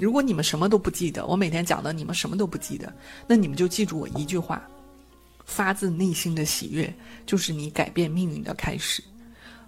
[0.00, 2.92] 如果你们什么都不记得，我每天讲的你们什么都不记得，
[3.26, 4.62] 那你们就记住我一句话：
[5.44, 6.92] 发自内心的喜悦
[7.26, 9.02] 就是你改变命运的开始。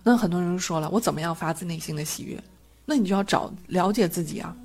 [0.02, 2.43] 那很多人说了，我怎么样发自内心的喜悦？
[2.84, 4.57] 那你就要找了解自己啊。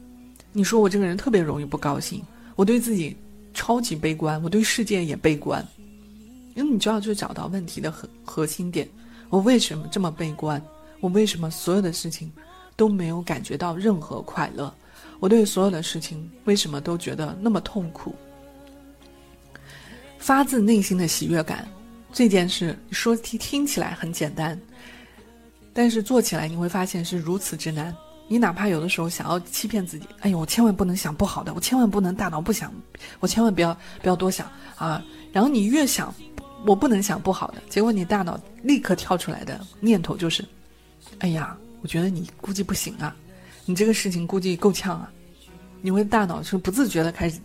[0.51, 2.23] 你说我这个人特别容易不高兴，
[2.55, 3.15] 我对自己
[3.53, 5.65] 超级悲观，我对世界也悲观。
[6.55, 8.89] 那你就要去找到问题的核核心点：
[9.29, 10.59] 我为什么这么悲观？
[10.99, 12.31] 我为什么所有的事情
[12.75, 14.73] 都没有感觉到任何快乐？
[15.19, 18.15] 我对所有的事情为什么都觉得那么痛苦？
[20.19, 21.67] 发自内心的喜悦感，
[22.11, 24.59] 这件事说听听起来很简单，
[25.73, 27.95] 但是做起来你会发现是如此之难。
[28.29, 32.73] 你哪怕有的时候想要欺骗自己，哎呦，我千万不能想不好的，我千万不能大脑不想，
[33.21, 35.01] 我千万不要不要多想啊。
[35.31, 36.13] 然后你越想，
[36.65, 40.43] 我不能想不好的，结果你大脑立刻跳出来的念头就是，
[41.19, 43.15] 哎呀，我觉得你估计不行啊。
[43.67, 45.11] 你这个事情估计够呛啊！
[45.81, 47.37] 你会大脑是不自觉的开始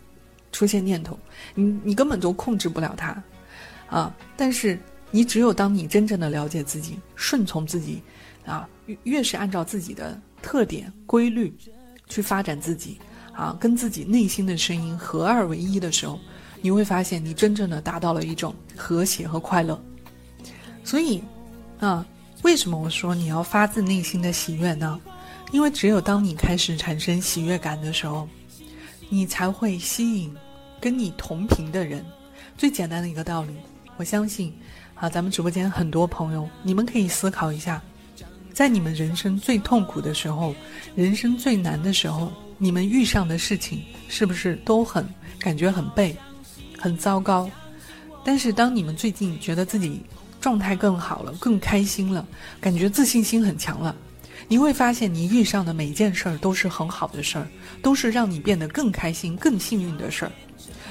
[0.52, 1.18] 出现念头，
[1.52, 3.22] 你你根本就控制不了它，
[3.88, 4.14] 啊！
[4.36, 4.78] 但是
[5.10, 8.00] 你只有当你真正的了解自己，顺从自己，
[8.46, 11.52] 啊，越越是按照自己的特点规律
[12.08, 12.98] 去发展自己，
[13.32, 16.20] 啊，跟自己内心的声音合二为一的时候，
[16.60, 19.82] 你会发现你真正的达到了一种和谐和快乐。
[20.84, 21.20] 所以，
[21.80, 22.06] 啊，
[22.42, 25.00] 为什么我说你要发自内心的喜悦呢？
[25.52, 28.26] 因为只有当你开始产生喜悦感的时候，
[29.10, 30.34] 你才会吸引
[30.80, 32.04] 跟你同频的人。
[32.56, 33.54] 最简单的一个道理，
[33.98, 34.52] 我相信，
[34.94, 37.82] 啊，咱们直播间很多朋友，你们可以思考一下，
[38.54, 40.54] 在你们人生最痛苦的时候，
[40.94, 45.06] 人生最难的时候，你们遇上的事情是不是都很
[45.38, 46.16] 感觉很背，
[46.78, 47.48] 很糟糕？
[48.24, 50.00] 但是当你们最近觉得自己
[50.40, 52.26] 状态更好了，更开心了，
[52.58, 53.94] 感觉自信心很强了。
[54.48, 57.48] 你会发现，你遇上的每件事儿都是很好的事儿，
[57.80, 60.32] 都是让你变得更开心、更幸运的事儿。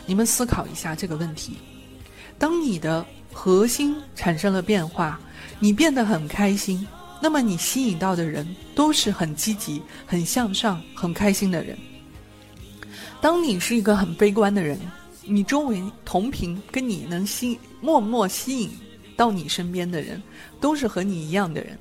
[0.05, 1.57] 你们思考一下这个问题：
[2.39, 5.19] 当你的核心产生了变化，
[5.59, 6.87] 你变得很开心，
[7.21, 11.77] 那么你吸引到的人都是很积极、很向上、很开心的人。
[13.21, 14.79] 当你是一个很悲观的人，
[15.23, 18.71] 你周围同频跟你能吸默默吸引
[19.15, 20.21] 到你身边的人，
[20.59, 21.77] 都是和你一样的人。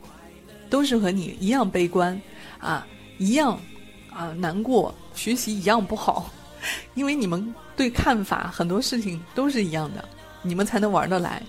[0.71, 2.19] 都是和你一样悲观，
[2.59, 2.87] 啊，
[3.19, 3.61] 一样，
[4.11, 6.33] 啊难过，学习一样不好，
[6.95, 10.09] 因为你们对看法很多事情都是一样的，
[10.43, 11.43] 你们才能玩得来。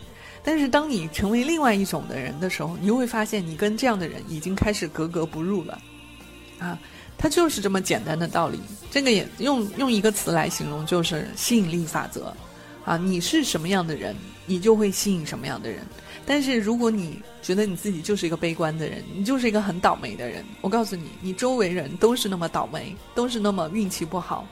[0.44, 5.80] 但是当你成为另外一种的人的时候，你就会发现你跟这样的人已经开始格格不入了，
[6.58, 6.78] 啊，
[7.16, 8.60] 它就是这么简单的道理。
[8.90, 12.34] 这个也用用一个词来形容，就是吸引力法则，
[12.84, 14.16] 啊，你是什么样的人，
[14.48, 15.86] 你就会吸引什么样的人。
[16.26, 24.48] 但是如果你觉得你自己就是一个悲观的人，你就是一个很倒霉的人，我告诉你，你周围人都是那么倒霉，都是那么运气不好，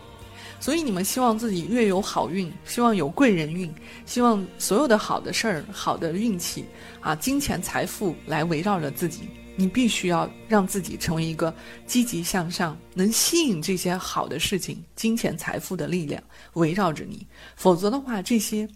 [0.59, 3.74] 所以你们希望自己越有好运，希望有贵人运，
[4.06, 6.66] 希望所有的好的事儿、好的运气
[7.00, 9.22] 啊、金钱财富来围绕着自己，
[9.56, 11.53] 你必须要让自己成为一个
[11.85, 16.22] 积极向上、能吸引这些好的事情、金钱财富的力量
[16.53, 17.25] 围绕着你，
[17.56, 18.68] 否则的话，这些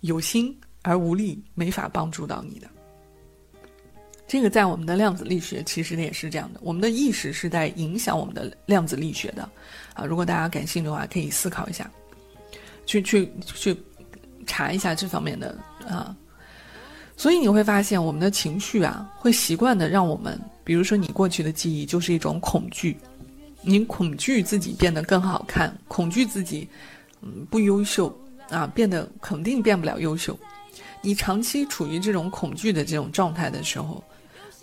[0.00, 0.54] 有心。
[0.82, 2.68] 而无力，没法帮助到你的。
[4.26, 9.46] 这个在我们的量子力学其实也是这样的，我们的意识是在影响我们的量子力学的。
[9.92, 11.90] 啊，如果大家感兴趣的话，可以思考一下，
[12.86, 13.76] 去去去
[14.46, 16.16] 查一下这方面的啊。
[17.14, 22.96] 所以你会发现，我们的情绪啊，会习惯的让我们，比如说你过去的记忆就是一种恐惧，
[23.60, 26.66] 你恐惧自己变得更好看，恐惧自己
[27.20, 28.18] 嗯不优秀
[28.48, 30.36] 啊，变得肯定变不了优秀。
[31.00, 34.02] 你长期处于这种恐惧的这种状态的时候，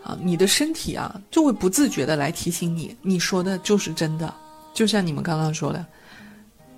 [0.03, 4.33] 啊，你的身体啊就会不自觉的来提醒你，你说的就是真的。
[4.73, 5.85] 就像你们刚刚说的，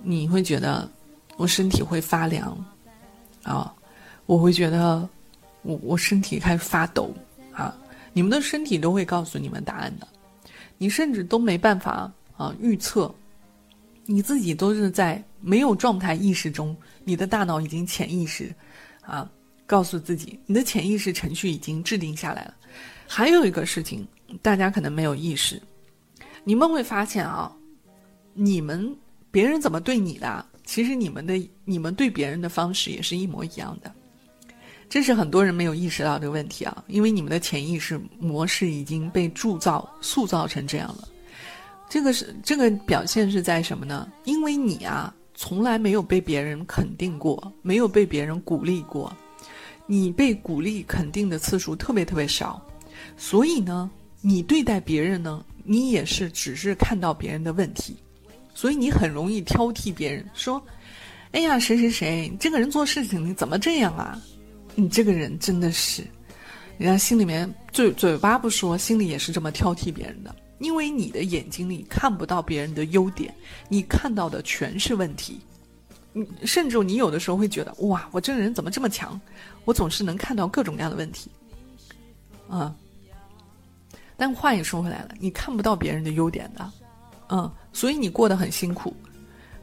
[0.02, 0.88] 你会觉得
[1.36, 2.56] 我身体会发凉，
[3.44, 3.72] 啊，
[4.26, 5.08] 我会觉得
[5.62, 7.14] 我我身体开始发抖，
[7.52, 7.76] 啊，
[8.12, 10.08] 你们的身体都会告诉你们答案的，
[10.78, 13.14] 你甚至都没办法啊预测，
[14.06, 18.52] 你自己都是在没有状态意识中，你的大脑已经潜意识，
[19.02, 19.30] 啊。
[19.64, 22.54] 告诉自己，你的潜意识程序已经制定下来了。
[23.08, 24.06] 还有一个事情，
[24.42, 25.62] 大家可能没有意识，
[26.44, 27.50] 你们会发现啊，
[28.34, 28.94] 你们
[29.30, 33.90] 别人怎么对你的，其实你们的你们对别人的方式也是一模一样的。
[34.90, 41.08] 这是很多人没有意识到这个问题啊，因为你们的潜意识模式已经被铸造、塑造成这样了。
[41.88, 44.06] 这个是这个表现是在什么呢？
[44.24, 49.14] 因为你啊，从来没有被别人肯定过，没有被别人鼓励过，
[49.86, 52.64] 你被鼓励肯定的次数特别特别少，
[53.16, 53.90] 所以呢，
[54.20, 57.96] 你对待别人呢，你也是只是看到别人的问题，
[58.54, 60.62] 所以你很容易挑剔别人，说
[61.32, 64.20] ：“哎呀，谁谁谁，这个人做事情你怎么这样啊？”
[64.74, 66.02] 你这个人真的是，
[66.78, 70.34] 人家心里面嘴嘴巴不说，心里也是这么挑剔别人的。
[70.62, 73.34] 因为你的眼睛里看不到别人的优点，
[73.68, 75.40] 你看到的全是问题。
[76.12, 79.20] 你甚至你有的时候会觉得，哇，我这个人怎么这么强？
[79.64, 81.30] 我总是能看到各种各样的问题，
[82.48, 82.74] 啊。
[84.16, 86.72] 但话也说回来了，你看不到别人的优点的，
[87.30, 88.94] 嗯，所以你过得很辛苦。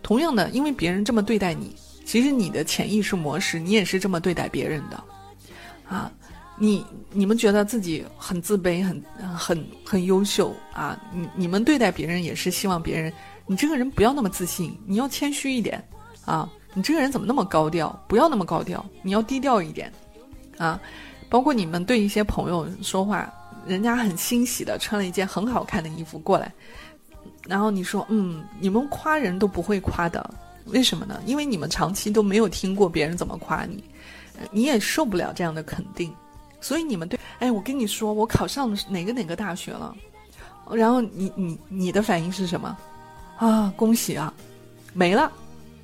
[0.01, 1.75] 同样的，因为别人这么对待你。
[2.03, 5.03] 其实你的潜意识模式，你也是这么对待别人的，
[5.87, 6.11] 啊，
[6.59, 9.01] 你你们觉得自己很自卑，很
[9.35, 13.11] 很很优秀啊，你你们对待别人也是希望别人，
[13.47, 15.81] 你这个人不要那么自信，你要谦虚一点
[16.25, 17.97] 啊，你这个人怎么那么高调？
[18.07, 19.91] 不要那么高调，你要低调一点，
[20.57, 20.79] 啊，
[21.29, 23.33] 包括你们对一些朋友说话，
[23.65, 26.51] 人家很欣喜的穿了一件很好看的衣服过来，
[27.47, 30.29] 然后你说，嗯，你们夸人都不会夸的。
[30.65, 31.19] 为什么呢？
[31.25, 33.83] 因为你们长期都没有听过别人怎么夸你，
[34.51, 36.13] 你也受不了这样的肯定，
[36.61, 39.95] 所以你们对，哎，我跟你说，我考上哪个哪个大学了，
[40.71, 42.77] 然后你你你的反应是什么？
[43.38, 44.33] 啊，恭喜啊，
[44.94, 45.31] 没了，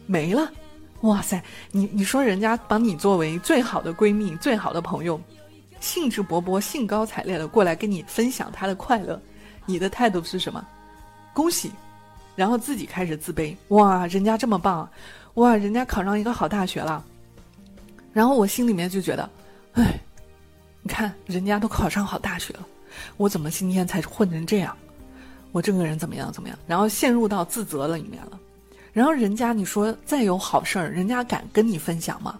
[0.05, 0.49] 没了，
[1.01, 1.41] 哇塞，
[1.71, 5.19] 你你说人家把你作为最好的闺蜜、最好的朋友，
[5.79, 9.19] 兴致勃勃、兴高采烈的过来跟你分享他的快乐，
[9.65, 10.65] 你的态度是什么？
[11.33, 11.71] 恭喜。
[12.35, 14.85] 然后自己开始自卑，哇，人家这么棒，
[15.35, 17.01] 哇，人家考上一个好大学了。
[18.11, 19.29] 然后我心里面就觉得，
[19.71, 19.97] 哎，
[20.87, 22.67] 你看人家都考上好大学了，
[23.17, 24.77] 我怎么今天才混成这样？
[25.51, 26.55] 我这个人怎么样怎么样？
[26.67, 28.39] 然后陷入到自责了里面了。
[28.93, 32.39] 然后人家你说再有好事儿，人家敢跟你分享吗？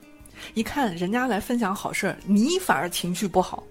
[0.54, 3.64] 一看人家来分享好事儿，你反而情绪不好。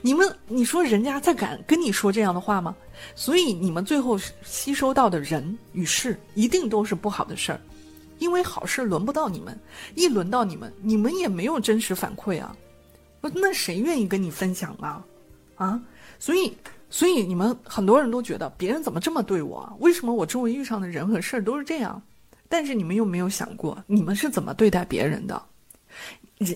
[0.00, 2.74] 你们，你说人家再敢跟你说这样的话吗？
[3.14, 7.60] 所以你们最后吸收到的人与事，一定都是不好的事儿，
[8.18, 9.60] 因为好事轮不到你们，
[9.94, 12.56] 一轮到你们，你们也没有真实反馈啊，
[13.34, 15.02] 那谁愿意跟你分享呢？
[15.56, 15.80] 啊，
[16.18, 16.56] 所以，
[16.90, 19.76] 所以你们很多人都觉得别人怎么这么对我？
[19.80, 22.02] 为什么我周围遇上的人和事儿都是这样？
[22.48, 25.42] 但是你们又没有想过，你们是怎么对待别人的？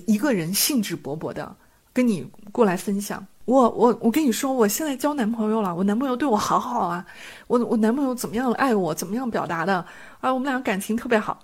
[0.06, 1.56] 一个人兴致勃勃的。
[1.92, 7.06] 跟你过来分享，我我我跟你说，我现在交男朋友了，我男朋友对我好好啊，
[7.46, 9.82] 我我男朋友怎么样爱我，怎么样表达的
[10.20, 11.40] 啊，我们俩感情特别好。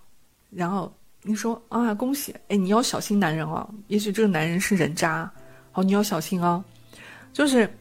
[0.51, 5.31] 然后你说啊，恭喜，哎，你要小心男人哦，也许这个男人是人渣，
[5.71, 6.63] 好，你要小心哦。
[7.33, 7.73] 就是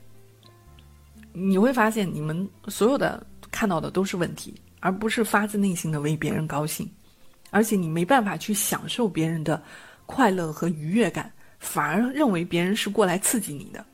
[1.34, 6.90] 你会发现，你们所有的看到的都是问题，而不是发自内心的为别人高兴，
[7.50, 9.62] 而且你没办法去享受别人的
[10.06, 11.32] 快乐和愉悦感。
[11.60, 13.86] 反而认为别人是过来刺激你的，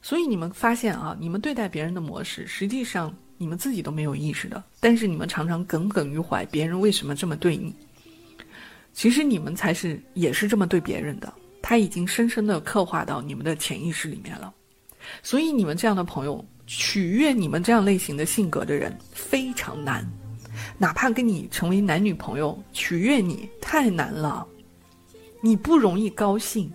[0.00, 7.74] 所以你们发现啊，你们对待别人的模式，实际上你们自己都没有意识的，但是你们常常耿耿于怀，别人为什么这么对你？
[8.94, 14.54] 其实你们才是也是这么对别人的，他已经深深的刻画到你们的潜意识里面了。
[15.22, 20.08] 所以你们这样的朋友，取悦你们这样类型的性格的人非常难，
[20.78, 24.46] 哪怕跟你成为男女朋友，取悦你太难了。
[25.42, 26.72] 你不容易高兴，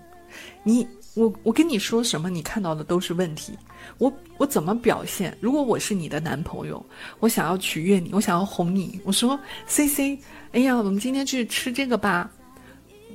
[0.61, 0.85] 你
[1.15, 3.57] 我我跟你说什么，你看到的都是问题。
[3.97, 5.37] 我我怎么表现？
[5.39, 6.83] 如果我是你的男朋友，
[7.19, 10.19] 我想要取悦你，我想要哄你，我说 C C，
[10.51, 12.29] 哎呀，我们今天去吃这个吧，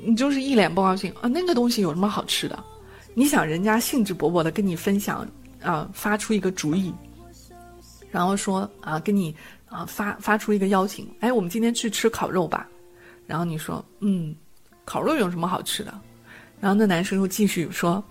[0.04, 1.28] 你就是一脸不高兴啊。
[1.28, 2.62] 那个东西有什么好吃的？
[3.14, 5.26] 你想人家兴致勃勃的跟你分享
[5.62, 6.92] 啊，发出一个主意，
[8.10, 9.34] 然后说啊，跟你
[9.66, 12.68] 啊发发出一个邀请，哎，我们今天去吃烤肉吧。
[13.26, 14.34] 然后你说嗯。
[14.86, 15.98] 烤肉有什么好吃的？
[16.60, 18.04] 然后那男生又继续说：“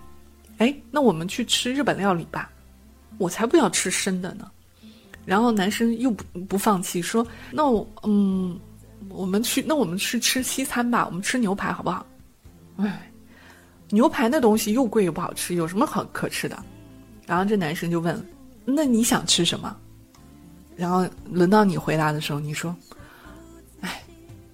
[0.57, 2.49] 哎，那我们去吃日本料理吧，
[3.17, 4.49] 我才不要吃生的呢。”
[5.25, 8.59] 然后男生又不不放弃说：“那我嗯，
[9.09, 12.05] 我们去那我们去吃西餐吧，我们吃牛排好不好？”
[12.77, 13.11] 哎，
[13.89, 16.61] 牛排那东西又贵又不好吃，有什么好可吃的？
[17.25, 18.21] 然后这男生就问
[18.65, 19.75] ：“那你想吃什么？”
[20.75, 22.75] 然后轮到你回答的时候，你说
[23.79, 24.03] ：“哎，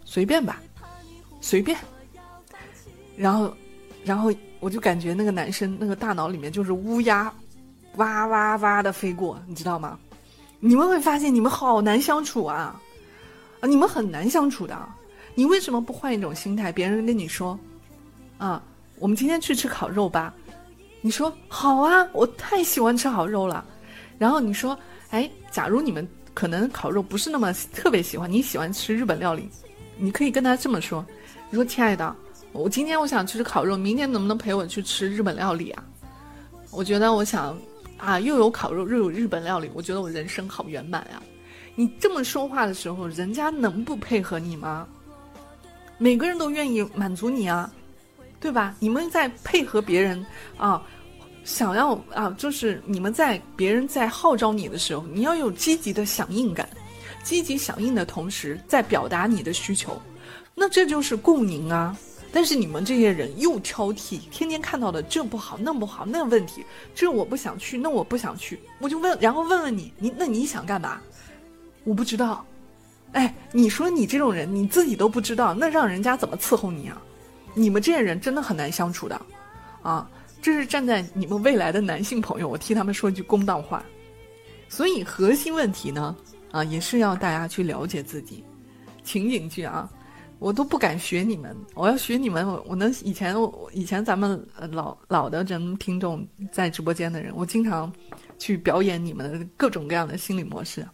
[0.06, 0.62] 随便吧，
[1.42, 1.76] 随便。”
[3.18, 3.52] 然后，
[4.04, 7.34] 然后我就感觉那个男生那个大脑里面就是乌鸦，
[7.96, 9.98] 哇哇哇的飞过，你知道吗？
[10.60, 12.80] 你们会发现你们好难相处啊！
[13.62, 14.78] 啊，你们很难相处的。
[15.34, 16.72] 你为什么不换一种心态？
[16.72, 17.58] 别人跟你说，
[18.38, 18.62] 啊，
[18.98, 20.34] 我们今天去吃烤肉吧，
[21.00, 23.64] 你说好啊，我太喜欢吃烤肉了。
[24.18, 24.78] 然后你说，
[25.12, 29.50] 哎，假如你们可能烤肉不是那么特别喜欢，你喜欢吃日本料理，
[29.98, 31.06] 你可以跟他这么说，
[31.50, 32.14] 你说亲爱的，
[32.52, 35.84] 我今天我想吃烤肉，明天能不能陪我去吃日本料理啊？
[36.72, 37.58] 我觉得我想。
[38.02, 41.22] 啊，又有烤肉，又有日本料理，我觉得我人生好圆满啊！
[41.76, 44.88] 你这么说话的时候，人家能不配合你吗？
[45.98, 47.70] 每个人都愿意满足你啊，
[48.40, 48.74] 对吧？
[48.80, 50.26] 你们在配合别人
[50.56, 50.82] 啊，
[51.44, 56.70] 想要啊，就是你们在别人在号召你的时候，你要有积极的响应感，
[57.22, 60.02] 积极响应的同时，在表达你的需求，
[60.56, 61.98] 那这就是共赢啊。
[62.32, 71.02] 但是你们这些人又挑剔，天天看到的这不好那不好那问题，这我不想去，那我不想去，我就问，然后问问你，你那你想干嘛？
[71.84, 72.46] 我不知道。
[73.14, 77.02] 哎，你说你这种人你自己都不知道，那让人家怎么伺候你啊？
[77.56, 79.20] 你们这些人真的很难相处的，
[79.82, 80.08] 啊，
[80.40, 83.84] 这是站在你们未来的男性朋友，我替他们说一句公道话。
[84.68, 86.16] 所以核心问题呢，
[86.52, 88.44] 啊，也是要大家去了解自己，
[89.04, 89.90] 情景剧啊。
[90.40, 93.36] 我都不敢学你们，我要学你们，我我能以前
[93.74, 94.42] 以前咱们
[94.72, 97.92] 老老的人听众在直播间的人，我经常
[98.38, 100.88] 去表演你们的各种各样的心理模式。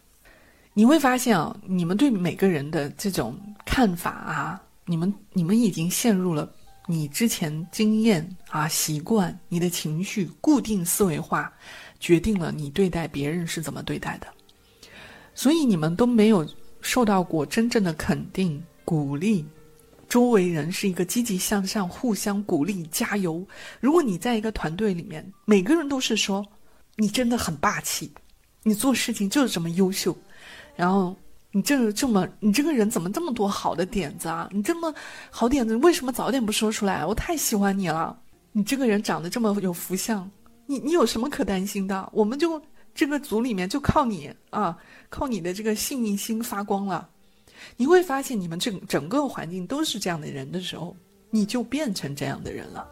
[0.74, 6.52] 你会发现啊，你们对每个人的这种看法啊，你们你们已经陷入了
[6.86, 11.50] 你之前经验啊、习惯、你的情绪、固定思维化，
[12.00, 14.26] 决定了你对待别人是怎么对待的，
[15.34, 16.46] 所以你们都没有
[16.80, 18.60] 受到过真正的肯定。
[18.86, 19.44] 鼓励
[20.08, 23.44] 周围人是一个积极向上、互相鼓励、加油。
[23.80, 26.46] 如果你在一个团队里面，每个人都是说
[26.94, 28.08] 你真的很霸气，
[28.62, 30.16] 你做事情就是这么优秀，
[30.76, 31.16] 然后
[31.50, 34.48] 你这这么你这个人怎么这么多好的点子啊？
[34.52, 34.94] 你这么
[35.30, 37.04] 好点子为什么早点不说出来？
[37.04, 38.16] 我太喜欢你了！
[38.52, 40.30] 你这个人长得这么有福相，
[40.66, 42.08] 你你有什么可担心的？
[42.12, 42.62] 我们就
[42.94, 44.78] 这个组里面就靠你啊，
[45.10, 47.10] 靠你的这个幸运星发光了。
[47.76, 50.96] 你会发现，你们整整个环境都是这样的人的时候，
[51.30, 52.86] 你就变成这样的人了。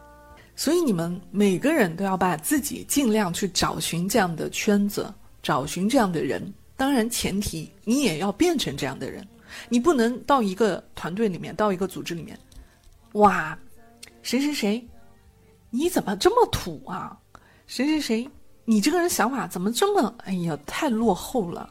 [0.56, 6.52] 所以，你们每个人都要把自己尽量去找寻这样的圈子，找寻这样的人。
[6.76, 9.26] 当然，前提你也要变成这样的人。
[9.68, 12.38] 你不能到一个团队里面，到一个组织里面，
[13.14, 13.58] 哇，
[14.22, 14.86] 谁谁谁，
[15.70, 17.18] 你怎么这么土啊？
[17.66, 18.28] 谁谁谁，
[18.64, 20.14] 你这个人想法怎么这么……
[20.24, 21.68] 哎呀，太落后了。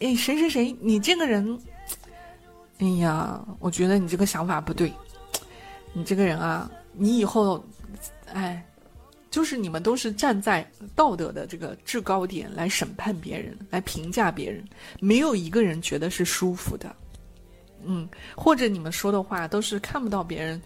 [0.00, 1.58] 哎，谁谁谁，你这个人。
[2.78, 4.92] 哎呀，我觉得你这个想法不对，
[5.92, 7.64] 你这个人啊，你以后，
[8.32, 8.64] 哎，
[9.32, 14.64] 就是你们都是站在道德的这个制高点来审判别人，来评价别人，
[15.00, 16.94] 没有一个人觉得是舒服的，
[17.84, 20.62] 嗯，或者你们说的话都是看不到别人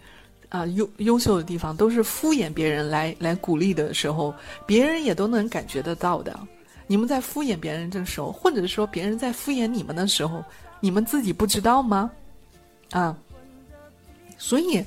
[0.49, 4.31] 啊优优秀的地方，都是敷衍别人来来鼓励的时候，
[4.67, 6.39] 别人也都能感觉得到的。
[6.85, 10.45] 你们在敷衍别人的时候，或者说别人在敷衍你们的时候。
[10.83, 12.11] 你们自己不知道吗？
[12.91, 13.17] 啊，
[14.37, 14.83] 所以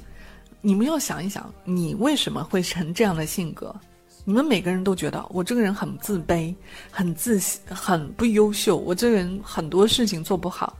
[0.61, 3.75] 你们要想一想，你为什么会成这样的性格？
[4.23, 6.55] 你们每个人都觉得我这个人很自卑、
[6.91, 10.76] 很自信很不优秀，我这个人很多事情做不好。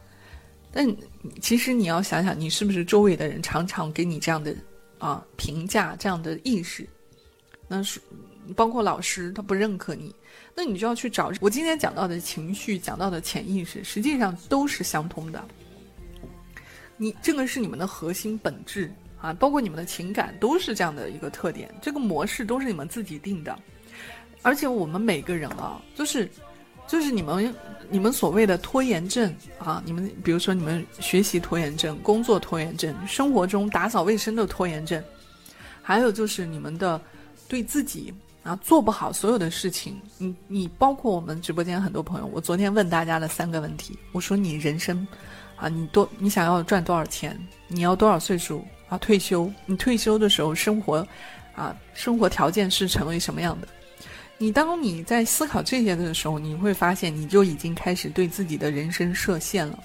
[0.71, 0.87] 但
[1.41, 4.55] 其实你要想想，你是不是周围的人常常给你这样的
[4.99, 6.87] 啊评价、这样的意识？
[7.67, 7.99] 那是
[8.55, 10.15] 包括老师，他不认可你。
[10.59, 15.45] 那你就要去找我今天讲到的情绪，讲到的潜意识，实际上都是相通的。
[16.97, 23.55] 你这个是你们的核心本质啊，包括你们的情感都是这样的一个特点，这个模式都是你们自己定的。
[24.41, 26.27] 而且我们每个人啊，就是
[26.89, 27.55] 就是你们
[27.91, 35.05] 你们所谓的拖延症啊，你们比如说你们学习拖延症、工作拖延症、生活中打扫卫生的拖延症，
[35.83, 36.99] 还有就是你们的
[37.47, 38.11] 对自己。
[38.47, 45.05] 啊，做不好所有的事情，你你包括我们直播间很多朋友，我昨天问大家的三个问题，我说你人生，
[45.57, 47.37] 啊，你多你想要赚多少钱？
[47.67, 49.51] 你要多少岁数啊退休？
[49.67, 51.05] 你退休的时候生活，
[51.57, 53.67] 啊，生活条件是成为什么样的？
[54.39, 59.83] 你当你在思考这些的时候，你会发现你就已经开始对自己的人生设限了，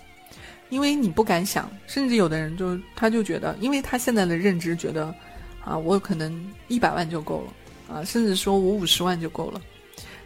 [0.70, 5.12] 因为你不敢想，甚至有的人就他就觉得，因为他现在的认知觉得，
[5.66, 7.54] 啊，我可能一百万就够了。
[7.92, 9.62] 啊，甚至说我五十万就够了，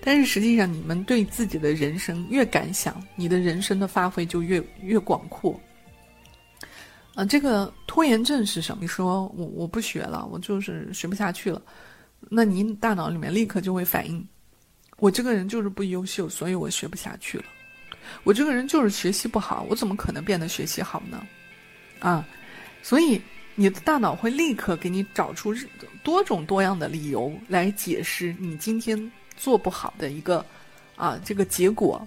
[0.01, 5.59] 但是实际上，你们对自己的人生越敢想，你的人生的发挥就越越广阔。
[7.15, 8.81] 啊，这个拖延症是什么？
[8.81, 11.61] 你说我我不学了，我就是学不下去了，
[12.29, 14.23] 那你大脑里面立刻就会反应，
[14.97, 17.45] 我这个人就是不优秀，所以我学不下去了。
[18.23, 21.25] 我这个人就是学习不好，我怎么可能变得学习好呢？
[21.99, 22.27] 啊，
[22.83, 23.19] 所以
[23.55, 25.55] 你的大脑会立刻给你找出
[26.03, 30.45] 多种多样的理由来解释你今天做不好的一个
[30.95, 32.05] 啊这个结果，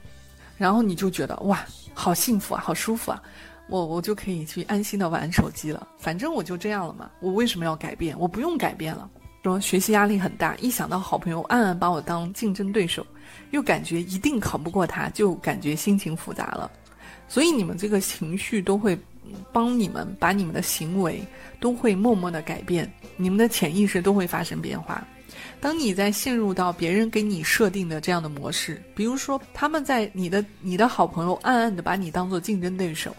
[0.56, 1.64] 然后你就觉得哇，
[1.94, 3.22] 好幸福啊，好舒服啊，
[3.68, 8.18] 我 我就可以去安心的玩手机了，反正我就这样了嘛，我为什么要改变？
[8.18, 9.08] 我不用改变了。
[9.44, 13.06] 说学习压力很大，一想到好朋友暗暗把我当竞争对手，
[13.50, 16.70] 又感觉一定考不过他，就感觉心情复杂了。
[17.28, 18.98] 所以你们这个情绪都会
[19.52, 21.22] 帮你们把你们的行为
[21.60, 25.06] 都会默默的改变，你们的潜意识都会发生变化。
[25.60, 33.14] 当你在陷入到别人给你设定的这样的模式，比如说他们在你的你的好朋友暗暗的把你当做竞争对手，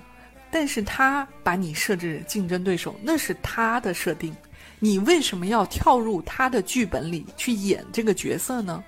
[0.50, 4.36] 但是他把你设置竞争对手，那是他的设定。
[4.80, 8.82] 你为什么要跳入他的剧本里去演这个角色呢？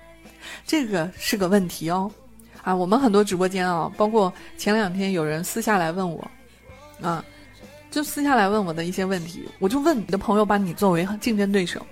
[0.66, 2.10] 这个是个问题哦。
[2.62, 6.30] 啊，我们很多直播间啊，包括前两天有人私下来问我，
[7.02, 7.24] 啊，
[7.90, 11.84] 就私下来问我的一些问题，我就问你的朋友把你作为竞争对手，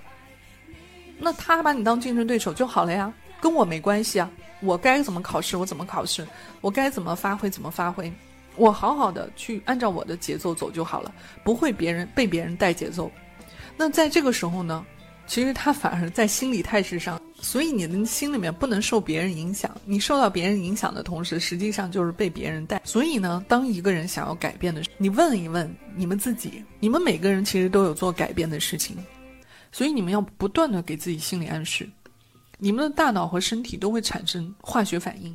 [1.19, 4.29] 那他把你当竞争对手就好了呀，跟我没关系啊。
[4.61, 6.25] 我该怎么考试我怎么考试，
[6.61, 8.13] 我该怎么发挥怎么发挥，
[8.55, 11.11] 我好好的去按照我的节奏走就好了，
[11.43, 13.11] 不会别人被别人带节奏。
[13.75, 14.85] 那在这个时候呢，
[15.27, 19.73] 其实他反而在心理态势上，所以你的心里面不能受别人影响。
[19.85, 22.81] 你受到别人影响的同时，实际上就是被别人带。
[22.83, 28.97] 所以呢，当一个人想要改变的时候，你问一问你们自己，你们每个人其实都有做改变的事情，
[29.71, 31.89] 所以你们要不断的给自己心理暗示，
[32.57, 35.33] 你们的大脑和身体都会产生化学反应，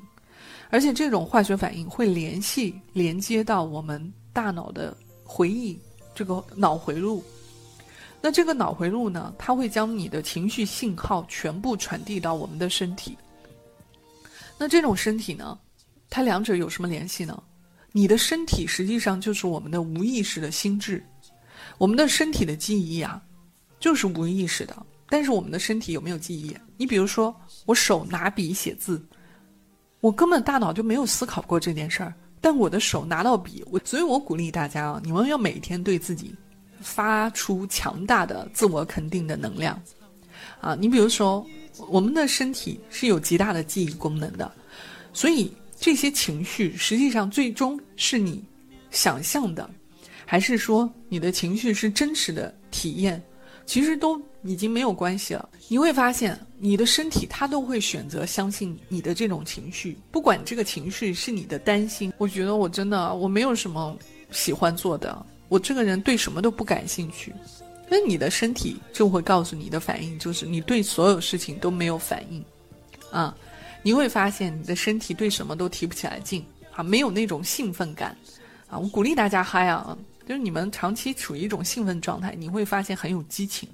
[0.68, 5.78] 而且这种化学反应会联系连接到我们大脑的回忆
[6.14, 7.24] 这个脑回路。
[8.26, 9.32] 那这个脑回路呢？
[9.38, 13.16] 它会将你的情绪信号全部传递到我们的身体。
[14.58, 15.56] 那这种身体呢？
[16.10, 17.40] 它两者有什么联系呢？
[17.92, 21.00] 你的身体实际上就是我们的无意识的心智。
[21.78, 23.22] 我们的身体的记忆啊，
[23.78, 24.76] 就是无意识的。
[25.08, 26.52] 但是我们的身体有没有记忆？
[26.76, 27.32] 你比如说，
[27.64, 29.00] 我手拿笔写字，
[30.00, 32.12] 我根本大脑就没有思考过这件事儿。
[32.40, 36.34] 但我的手拿到笔，我所以，我鼓励大家啊，你们要每天对自己。
[36.80, 39.80] 发出强大的自我肯定的能量，
[40.60, 41.46] 啊，你比如说，
[41.88, 44.50] 我们的身体是有极大的记忆功能的，
[45.12, 48.44] 所以这些情绪实际上最终是你
[48.90, 49.68] 想象的，
[50.24, 53.22] 还是说你的情绪是真实的体验，
[53.64, 55.48] 其实都已经没有关系了。
[55.68, 62.12] 你会发现，你的身体它都会选择相信你的这种情绪，不管这个情绪是你的担心。
[62.18, 63.96] 我觉得我真的我没有什么
[64.30, 65.26] 喜欢做的。
[65.48, 67.32] 我这个人对什么都不感兴趣，
[67.88, 72.44] 那你的身体就会告诉你的反应就是你对所有事情都没有反应，
[73.12, 73.36] 啊，
[73.82, 78.16] 你会发现你的身体对什么都提不起来劲啊，没有那种兴奋感，
[78.68, 83.68] 啊，我鼓励大家嗨啊，就是你们长期处于一种兴奋状态，你会发现很有激情，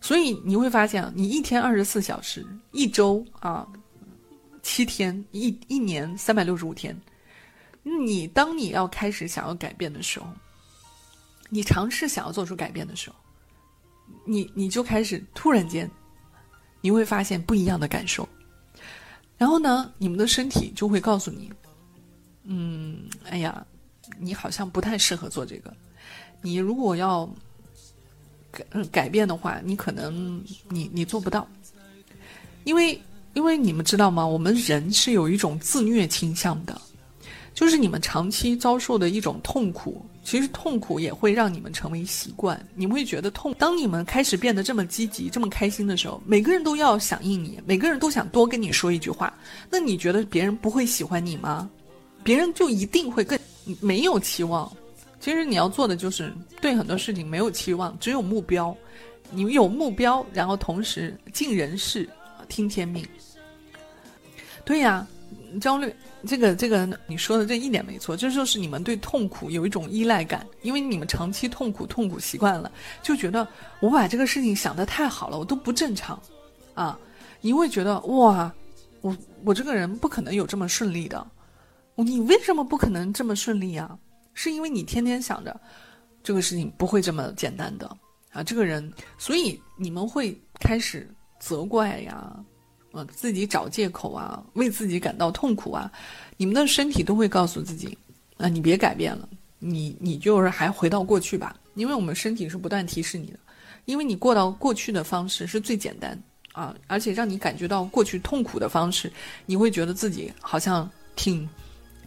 [0.00, 3.68] 所以你会发现你一天二十四小时，一周啊
[4.62, 6.98] 七天，一一年三百六十五天。
[7.82, 10.26] 你当你要开始想要改变的时候，
[11.48, 13.16] 你尝试想要做出改变的时候，
[14.24, 15.90] 你你就开始突然间，
[16.80, 18.28] 你会发现不一样的感受，
[19.36, 21.50] 然后呢，你们的身体就会告诉你，
[22.44, 23.66] 嗯，哎呀，
[24.18, 25.74] 你好像不太适合做这个，
[26.42, 27.28] 你如果要
[28.50, 31.48] 改改变的话，你可能你你做不到，
[32.64, 33.00] 因为
[33.32, 34.26] 因为你们知道吗？
[34.26, 36.78] 我们人是有一种自虐倾向的。
[37.58, 42.64] 就是你们长期遭受的一种痛苦，其实痛苦也会让你们成为习惯。
[42.76, 43.52] 你们会觉得痛。
[43.58, 49.36] 当你们开始变得这么积极、这么开心的时候，每个人都要响应你，每个人都想多跟你说一句话。
[49.68, 51.68] 那你觉得别人不会喜欢你吗？
[52.22, 53.36] 别人就一定会更
[53.80, 54.72] 没有期望。
[55.18, 58.72] 其实你要做的就是对很多事情没有期望，只有目标。
[59.32, 62.08] 你有目标，然后同时尽人事，
[62.48, 63.04] 听天命。
[64.64, 65.04] 对呀。
[65.60, 65.92] 焦虑，
[66.26, 72.70] 这个这个你说的这一点没错，这就是你们对痛苦有一种依赖感，因为你们长期痛苦痛苦习惯了，
[73.02, 73.46] 就觉得
[73.80, 76.20] 我把这个事情想得太好了，我都不正常，
[76.74, 76.98] 啊，
[77.40, 78.52] 你会觉得哇，
[79.00, 81.24] 我我这个人不可能有这么顺利的，
[81.94, 83.96] 你为什么不可能这么顺利啊？
[84.34, 85.58] 是因为你天天想着
[86.22, 87.86] 这个事情不会这么简单的
[88.32, 92.36] 啊，这个人，所以你们会开始责怪呀。
[92.92, 95.90] 呃，自己找借口啊，为自己感到痛苦啊，
[96.36, 97.96] 你们的身体都会告诉自己，
[98.38, 103.38] 啊，你别改变了，你你就是还回到过去吧，因为我们身体是不断提示你的，
[103.84, 106.18] 因为你过到过去的方式是最简单
[106.52, 109.12] 啊，而且让你感觉到过去痛苦的方式，
[109.44, 111.48] 你会觉得自己好像挺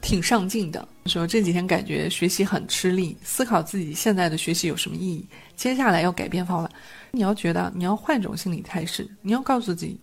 [0.01, 0.87] 挺上进的。
[1.05, 6.69] 说这几天感觉学习很吃力，思考自己现在的学习有什么意义，接下来要改变方法。
[7.11, 9.99] 你要觉得你要换种心理态势，你要告诉自己，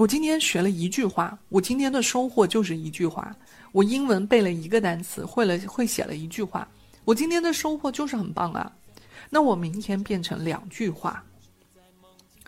[0.00, 3.36] 我今天学了一句话，我今天的收获就是一句话。
[3.70, 6.66] 我英文背了一个单词，会了会写了一句话，
[7.04, 8.72] 我今天的收获就是很棒啊。
[9.28, 11.22] 那我明天变成两句话，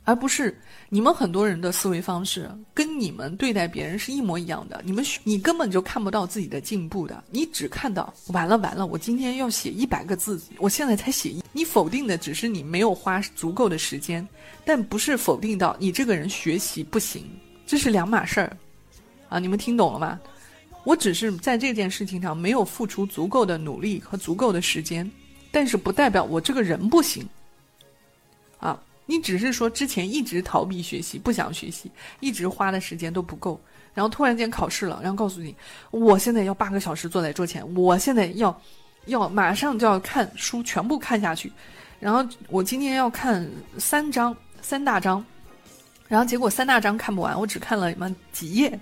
[0.04, 0.56] 而不是
[0.88, 4.80] 你们很多人的思维方式跟你们对待别人是一模一样的。
[4.84, 11.42] 你们你根本就看不到自己的进步的，你只看到完了完了，我今天要写一百个字，我现在才写一。
[11.52, 14.26] 你否定的只是你没有花足够的时间，
[14.64, 17.24] 但不是否定到你这个人学习不行，
[17.66, 18.56] 这是两码事儿
[19.28, 19.38] 啊！
[19.38, 20.18] 你们听懂了吗？
[20.84, 25.08] 我只是在这件事情上没有付出足够的努力和足够的时间。
[25.54, 27.28] 但是不代表我这个人不行，
[28.58, 33.60] 啊，你只是说之前一直逃避学习，不想学习，一直花的时间都不够，
[33.92, 35.54] 然后突然间考试了，然后告诉你，
[35.90, 38.58] 我现在要八个小时坐在桌前，我现在要，
[39.04, 41.52] 要马上就要看书全部看下去，
[42.00, 43.46] 然后我今天要看
[43.76, 45.22] 三章三大章，
[46.08, 48.80] 然后结果三大章看不完，我只看了什么几页，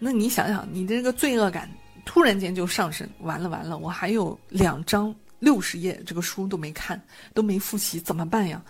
[0.00, 1.70] 那你想想，你的这个罪恶感
[2.04, 5.14] 突然间就上升，完了完了，我还有两章。
[5.40, 6.98] 六十页，这个书都没看，
[7.34, 8.62] 都没复习，怎么办呀？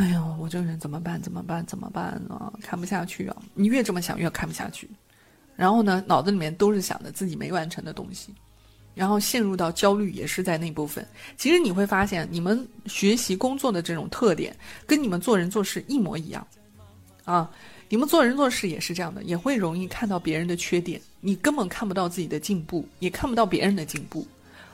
[0.00, 1.20] 哎呦，我这个人怎么办？
[1.20, 1.64] 怎么办？
[1.66, 2.50] 怎么办呢？
[2.62, 3.36] 看不下去啊！
[3.52, 4.88] 你越这么想，越看不下去。
[5.54, 8.34] 然后呢，脑子里面都是想着自己没完成的东西，
[8.94, 11.06] 然后陷入到焦虑，也是在那部分。
[11.36, 16.46] 其实你会发现，你们学习工作的这种特点，跟你们做人做事一模一样
[17.26, 17.50] 啊！
[17.90, 24.26] 你们做人做事也是这样的，也会容易看到别人的缺点，你根本看不到自己的进步，也看不到别人的进步。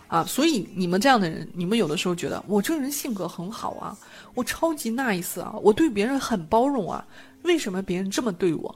[0.09, 3.97] 啊，所以你们这样的人，你们有的时候觉得我这个人性格很好啊，
[4.35, 7.05] 我超级 nice 啊，我对别人很包容啊，
[7.43, 8.73] 为什么别人这么对我？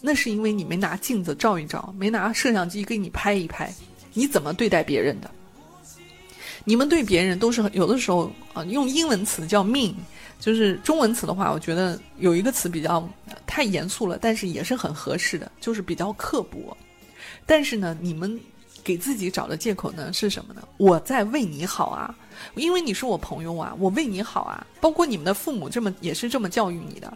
[0.00, 3.72] 那是因为你没拿镜子照一照，没拿摄像机给你拍一拍，
[4.12, 5.30] 你怎么对待别人的？
[6.64, 9.94] 你们对别人都是有的时候啊，用英文词叫 mean，
[10.40, 13.08] 就是中文词的话，我觉得有一个词比较
[13.46, 16.76] 太严肃了，但是也是很合适的，就是比较刻薄。
[17.46, 18.40] 但是呢，你们。
[18.86, 20.62] 给自己找的借口呢是什么呢？
[20.76, 22.14] 我在为你好啊，
[22.54, 24.64] 因为你是我朋友啊，我为你好啊。
[24.80, 27.12] 包括你们的父母这么也是这么教育你的，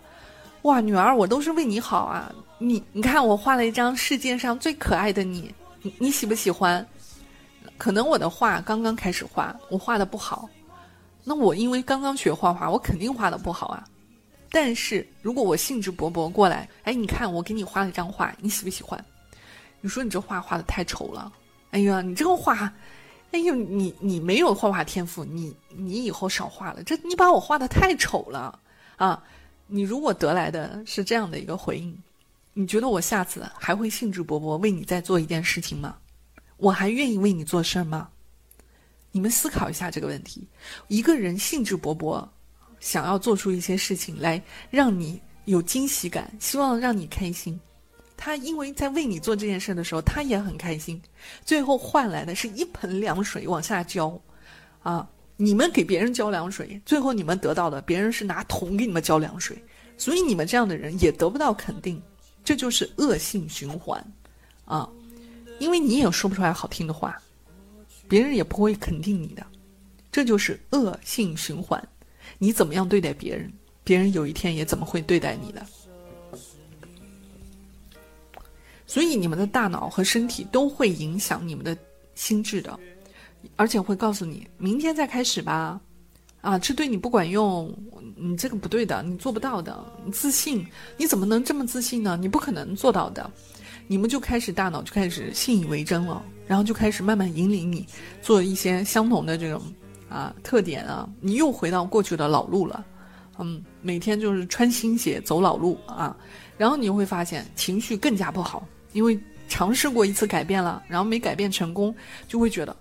[0.63, 2.33] 哇，女儿，我都是为你好啊。
[2.59, 6.85] 你你看我画了一张世界上最可爱的你，你你喜不喜欢？
[7.79, 10.51] 可能我的画刚刚开始画，我画的不好，
[11.23, 13.85] 那我因为刚刚学画画，我肯定画的不好啊。
[14.51, 19.03] 但是如果我兴致勃勃过来，哎，你看我给你画了一张画，你喜不喜欢？
[19.81, 21.33] 你说你这画画的太丑了。
[21.71, 22.73] 哎呀，你这个画，
[23.33, 26.83] 哎呦，你你没有画画天赋，你你以后少画了。
[26.83, 28.59] 这你把我画的太丑了
[28.97, 29.23] 啊！
[29.67, 31.97] 你如果得来的是这样的一个回应，
[32.55, 35.97] 你觉得我下次还会兴致勃勃为你再做一件事情吗？
[36.57, 38.09] 我还愿意为你做事儿吗？
[39.13, 40.47] 你们思考一下这个问题。
[40.89, 42.27] 一个人兴致勃勃
[42.81, 47.59] 想要做出一些事情来让你有惊喜感，希望让你开心。
[48.23, 51.01] 他因为在为你做这件事的时候，他也很开心，
[51.43, 54.21] 最后换来的是一盆凉水往下浇，
[54.83, 59.57] 啊，你们给别人浇凉水，最后你们得到的，别人是拿桶给你们浇凉水，
[59.97, 62.01] 所以你们这样的人也得不到肯定，
[62.45, 64.05] 这就是恶性循环，
[64.67, 64.87] 啊，
[65.59, 67.17] 因为你也说不出来好听的话，
[68.07, 69.43] 别人也不会肯定你的，
[70.13, 71.83] 这就是恶性循环，
[72.37, 73.51] 你怎么样对待别人，
[73.83, 75.67] 别人有一天也怎么会对待你的。
[78.91, 81.79] 所以你们的大脑和身体都会影响你们的
[82.17, 82.77] 心智的，
[83.55, 85.81] 而且会告诉你明天再开始吧，
[86.41, 87.73] 啊，这对你不管用，
[88.17, 92.19] 你这个不对的，你做不到的，你自信，你怎么能这么自信呢？
[92.21, 93.31] 你不可能做到的，
[93.87, 97.87] 你们就开始大脑就开始信以为真了，然后就开始慢慢引领你
[98.21, 99.63] 做一些相同的这种
[100.09, 102.85] 啊特点啊，你又回到过去的老路了，
[103.39, 106.17] 嗯，每天就是穿新鞋走老路啊，
[106.59, 108.67] 然后你会发现情绪更加不好。
[108.93, 111.95] 因为尝试过一次改变了，然后没改变成功，
[112.29, 112.75] 就会觉得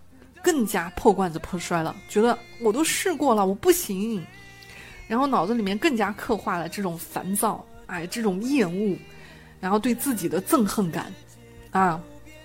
[0.43, 1.95] 更加破罐子破摔了。
[2.08, 4.24] 觉得我都试过了，我不行，
[5.08, 8.98] 然后脑子里面更加刻画了这种烦躁，哎，这种厌恶，
[9.60, 11.12] 然后对自己的憎恨感，
[11.72, 12.00] 啊，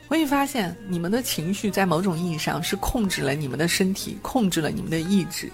[0.09, 5.50] 会发现你们的情绪在某种意义上是控制了你们的身体，控制了你们的意志，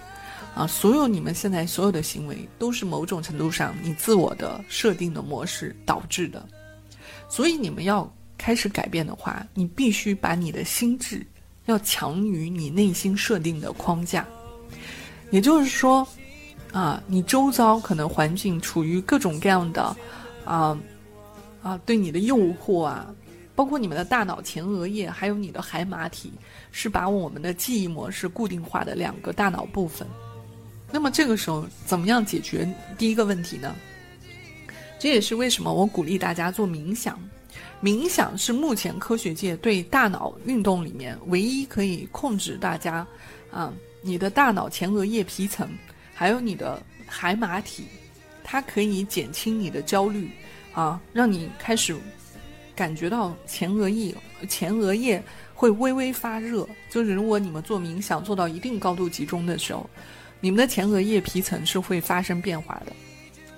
[0.55, 6.47] 啊，所有你们现在所有的行为都是某种程度上你自我的设定的模式导致的。
[7.31, 11.25] 所以你们要开始改变的话，你必须把你的心智
[11.65, 14.27] 要强于你内心设定的框架。
[15.29, 16.05] 也就是说，
[16.73, 19.95] 啊，你周遭可能环境处于各种各样的，
[20.43, 20.77] 啊，
[21.63, 23.07] 啊，对你的诱惑啊，
[23.55, 26.33] 包括你们的大脑前额叶，还有你的海马体，
[26.73, 30.05] 是把我们的记忆模式固定化的两个大脑部分。
[30.91, 32.67] 那么这个时候，怎么样解决
[32.97, 33.73] 第一个问题呢？
[35.01, 37.19] 这也是为什么我鼓励大家做冥想。
[37.81, 43.05] 冥想是目前科学界对大脑运动里面唯一可以控制大家，
[43.49, 45.67] 啊，你的大脑前额叶皮层，
[46.13, 47.85] 还有你的海马体，
[48.43, 50.29] 它可以减轻你的焦虑，
[50.71, 51.97] 啊，让你开始
[52.75, 54.13] 感觉到前额叶
[54.47, 55.19] 前额叶
[55.55, 56.69] 会微微发热。
[56.91, 59.89] 就是如果你们做冥想做到一定高度集中的时候，
[60.39, 62.93] 你们的前额叶皮层是会发生变化的。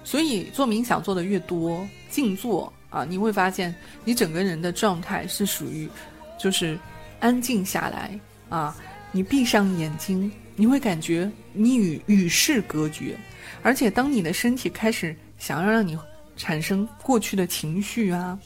[0.04, 2.72] 所以做冥想做的越多，静坐。
[2.90, 3.74] 啊，你会发现
[4.06, 5.90] 你整个人的状态是属于，
[6.38, 6.78] 就是
[7.20, 8.76] 安静下来啊。
[9.12, 13.18] 你闭上眼睛，你会感觉你与与世隔绝，
[13.64, 15.98] 而且当你的身体开始想要让你
[16.38, 18.38] 产生过去的情绪啊，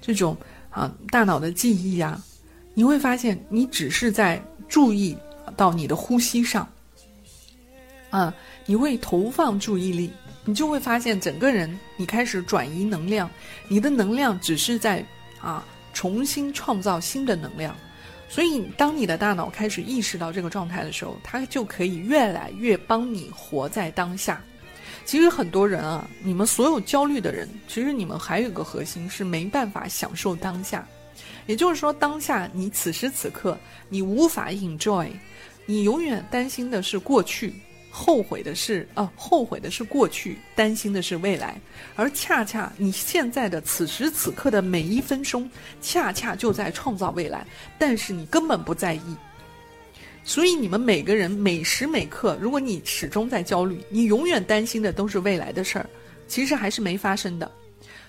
[0.00, 0.34] 这种
[0.70, 2.18] 啊大脑的记忆啊，
[2.72, 5.14] 你会发现你只是在注意
[5.58, 6.66] 到你的呼吸上
[8.08, 10.10] 啊，你会投放注意力。
[10.44, 13.30] 你就会发现，整个人你开始转移能量，
[13.68, 15.04] 你的能量只是在
[15.40, 17.76] 啊重新创造新的能量。
[18.28, 24.40] 所以，当你的大脑开始意识到这个状态的时候，它就可以越来越帮你活在当下。
[25.04, 30.86] 其实很多人啊，你们所有焦虑的人，其实你们还有一个核心是没办法享受当下。
[31.46, 35.10] 也就是说，当下你此时此刻你无法 enjoy，
[35.66, 37.52] 你永远担心的是过去。
[37.92, 41.60] 后悔的是，啊，后悔的是过去，担心的是未来，
[41.96, 45.50] 而恰恰你现在的此时此刻的每一分钟，
[45.82, 47.44] 恰恰就在创造未来，
[47.78, 49.16] 但是你根本不在意。
[50.22, 55.86] 所以你们每个人每时每刻，如果你始终在焦虑，你永远担心的都是未来的事儿，
[56.28, 57.50] 其实还是没发生的。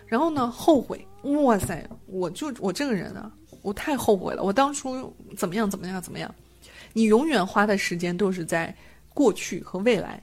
[0.05, 3.31] 然后呢，后悔，哇塞，我就我这个人啊，
[3.63, 6.33] 我太后悔了，我当初怎么样怎么样怎么样，
[6.93, 8.75] 你永远花的时间都是在。
[9.13, 10.21] 过去和未来，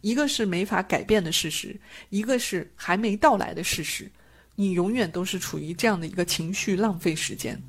[0.00, 1.78] 一个是没法改变的事实，
[2.10, 4.10] 一个是还没到来的事实。
[4.54, 7.60] 你永远都是处于这样的一个情绪浪费时间。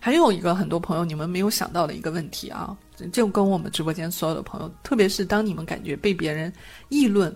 [0.00, 2.76] 还有一个很多朋友你们没有想到的一个问题啊，
[3.12, 6.50] 就跟我们直播间所有的朋友，特别是当你们感觉被别人
[6.88, 7.34] 议论，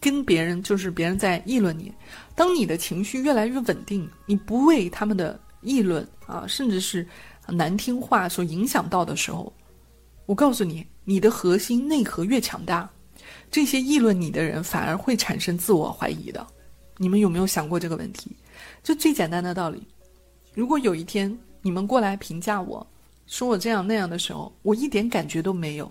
[0.00, 1.92] 跟别人就是别人在议论你，
[2.34, 7.06] 当你的情绪越来越稳定，你不为他们的议论啊，甚至是
[7.46, 9.52] 难听话所影响到的时候，
[10.28, 10.86] 我告诉你。
[11.04, 12.86] 你的核心内核越强大，
[13.50, 16.46] 这些议论你的人反而会产生自我怀疑的。
[16.98, 18.36] 你们有没有想过这个问题？
[18.82, 19.82] 就最简单的道理，
[20.52, 22.86] 如果有一天你们过来评价我，
[23.26, 25.90] 说我这样那样的时候，我一点感觉都没有，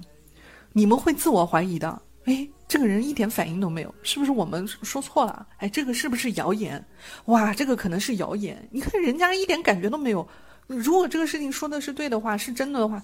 [0.71, 1.99] 你们会自我怀疑的。
[2.25, 5.47] 哎，这个人一点反应都没有，是不是我们说错了？
[5.57, 6.85] 哎，这个是不是谣言？
[7.25, 8.69] 哇，这个可能是谣言。
[8.71, 10.27] 你看人家一点感觉都没有。
[10.67, 13.01] 如果这个事情说的是对的话，是真的的话。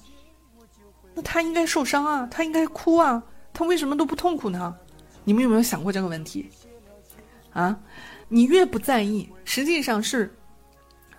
[1.16, 3.22] 那他应该受伤啊，他应该哭啊，
[3.54, 4.76] 他为什么都不痛苦呢？
[5.24, 6.50] 你们有没有想过这个问题？
[7.52, 7.80] 啊，
[8.28, 10.34] 你越不在意，实际上是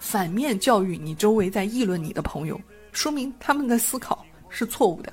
[0.00, 5.12] 反面教育你周围在议论你的朋友，说明他们的思考是错误的。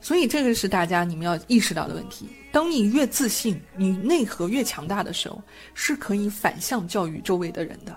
[0.00, 2.28] 所以这个是大家你们要意识到的问题。
[2.50, 5.40] 当你越自信，你内核越强大的时候，
[5.74, 7.96] 是可以反向教育周围的人的，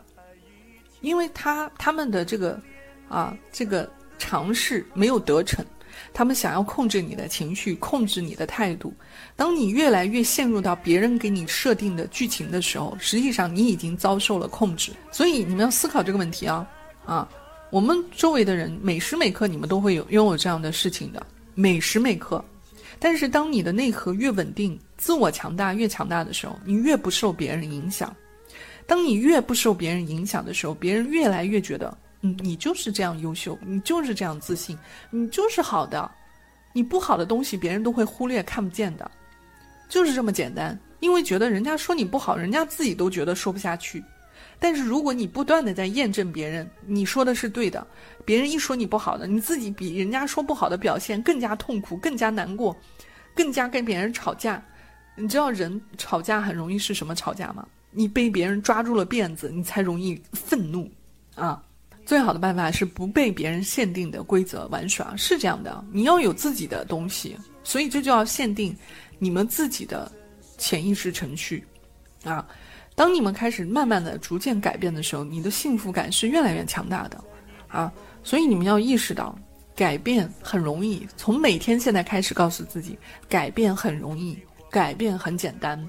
[1.02, 2.62] 因为他他们的这个
[3.10, 3.91] 啊这个。
[4.21, 5.65] 尝试没有得逞，
[6.13, 8.93] 他们想要控制你的情绪，控制你的态度。
[9.36, 14.91] 当你越来越陷入到别人给你设定的剧情的时候，实际上你已经遭受了控制。
[15.12, 16.67] 所以你们要思考这个问题啊
[17.03, 17.27] 啊！
[17.71, 22.43] 我们周围的人每时每刻你们都会有拥有这样的事情的，每时每刻。
[22.99, 28.15] 但是当你的内核越稳定，自我强大越强大的时候，你越不受别人影响。
[28.86, 31.97] 当你越不受别人影响的时候，别人越来越觉得。
[32.21, 34.77] 嗯，你就是这样优秀，你就是这样自信，
[35.10, 36.10] 你就是好的，
[36.73, 39.10] 你不好的东西别人都会忽略看不见的，
[39.89, 40.77] 就是这么简单。
[40.99, 44.03] 因为觉得人家说你不好，人家自己都觉得说不下去。
[44.60, 47.86] 但是如果你不断的在验证别人你说的是对的，
[48.23, 52.75] 别人一说你不好的，你自己比人家说不好的表现更加痛苦、更加难过、
[53.36, 54.63] 更加跟别人吵架。
[55.15, 57.67] 你知道人吵架很容易是什么吵架吗？
[57.89, 60.88] 你被别人抓住了辫子，你才容易愤怒
[61.34, 61.62] 啊。
[62.12, 65.82] 最好的办法是不被别人限定的规则玩耍，是这样的。
[65.93, 68.76] 你要有自己的东西，所以这就要限定
[69.17, 70.12] 你们自己的
[70.58, 71.65] 潜意识程序
[72.26, 72.45] 啊。
[72.95, 77.17] 当你们开始慢慢的逐渐改变的时候，你的幸福感是越来越强大的
[77.69, 77.89] 啊。
[78.26, 79.34] 所以你们要意识到，
[79.74, 81.08] 改变很容易。
[81.15, 84.38] 从每天现在开始，告诉自己，改变很容易，
[84.69, 85.82] 改变很简单。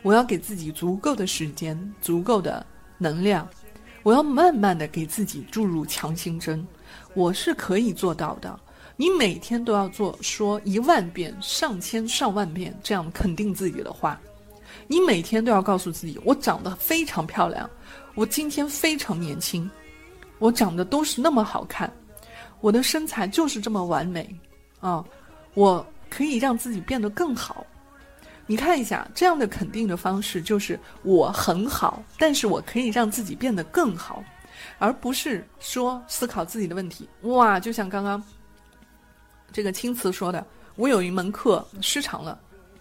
[0.00, 2.64] 我要给自己足够的时间，足够的
[2.96, 3.46] 能量。
[4.06, 6.64] 我要慢慢的给自己注入强心针，
[7.12, 8.56] 我是可以做到的。
[8.94, 14.20] 你每天都要做说一万遍、上千上万遍这样肯定自己的话，
[14.86, 17.68] 你每天都要告诉自己：我长得非常漂亮，
[18.14, 19.68] 我今天非常年轻，
[20.38, 21.92] 我长得都是那么好看，
[22.60, 24.32] 我的身材就是这么完美
[24.78, 25.04] 啊！
[25.54, 27.66] 我可以让自己变得更好。
[28.46, 34.22] 你看一下这样的肯定的方式，就是我很好，但是我可以让自己变得更好，
[34.78, 37.08] 而不是说思考自己的问题。
[37.22, 38.22] 哇，就像刚刚。
[39.52, 42.38] 这个青瓷说的，我有一门课失常了，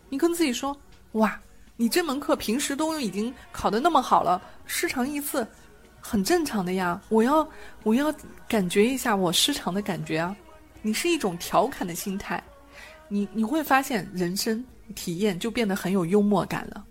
[0.09, 0.75] 你跟自己说，
[1.13, 1.39] 哇，
[1.77, 5.47] 你这门课平时都已经考得那么好了，失常一次，
[6.01, 6.99] 很正常的呀。
[7.09, 7.47] 我要
[7.83, 8.13] 我要
[8.47, 10.35] 感觉一下我失常的感觉啊。
[10.81, 12.43] 你是一种调侃的心态，
[13.07, 16.83] 你你会发现人生体验就变得很有幽默感了，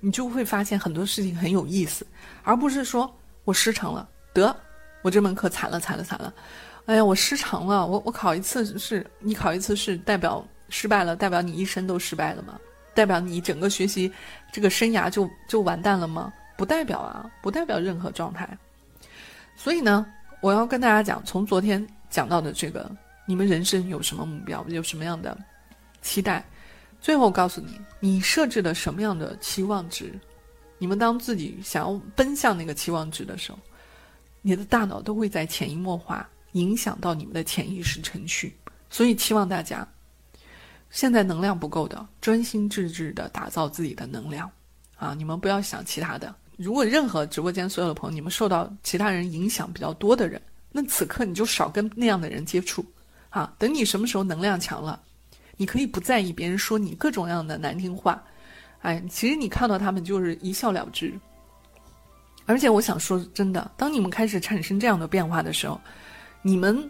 [0.00, 2.06] 你就会发现很多事情很有意思，
[2.42, 3.12] 而不是说
[3.44, 4.54] 我失常了，得
[5.02, 6.32] 我这门课惨了惨了惨了。
[6.86, 12.58] 哎呀，我失常了，我我考一次是，你考一次是代表失败了，代表你一生都失败了吗？
[12.94, 14.10] 代表你整个学习
[14.52, 16.32] 这个生涯就就完蛋了吗？
[16.56, 18.48] 不代表啊，不代表任何状态。
[19.56, 20.06] 所以呢，
[20.40, 22.90] 我要跟大家讲，从昨天讲到的这个，
[23.26, 25.36] 你们人生有什么目标，有什么样的
[26.02, 26.44] 期待？
[27.06, 30.12] 最后告诉你，你设置了什么样的期望值？
[30.76, 33.58] 你们当自己想要奔向那个期望值的时候，
[34.42, 36.28] 你的大脑都会在潜移默化。
[36.54, 38.56] 影响到你们的潜意识程序，
[38.90, 39.86] 所以期望大家
[40.90, 44.50] 现在能量不够的，专心致志的打造自己的能量
[44.96, 45.14] 啊！
[45.14, 46.34] 你们不要想其他的。
[46.56, 50.42] 如果任何直播间所有的朋友，你们受到其他人影响比较多的人，
[50.72, 52.84] 那此刻你就少跟那样的人接触
[53.30, 53.54] 啊！
[53.60, 55.00] 等你什么时候能量强了，
[55.56, 58.22] 你可以不在意别人说你各种各样的难听话，
[58.82, 61.12] 哎，其实你看到他们就是一笑了之。
[62.44, 65.80] 而且我想说真的，当你们开始产生这样的变化的时候。
[66.42, 66.88] 你们，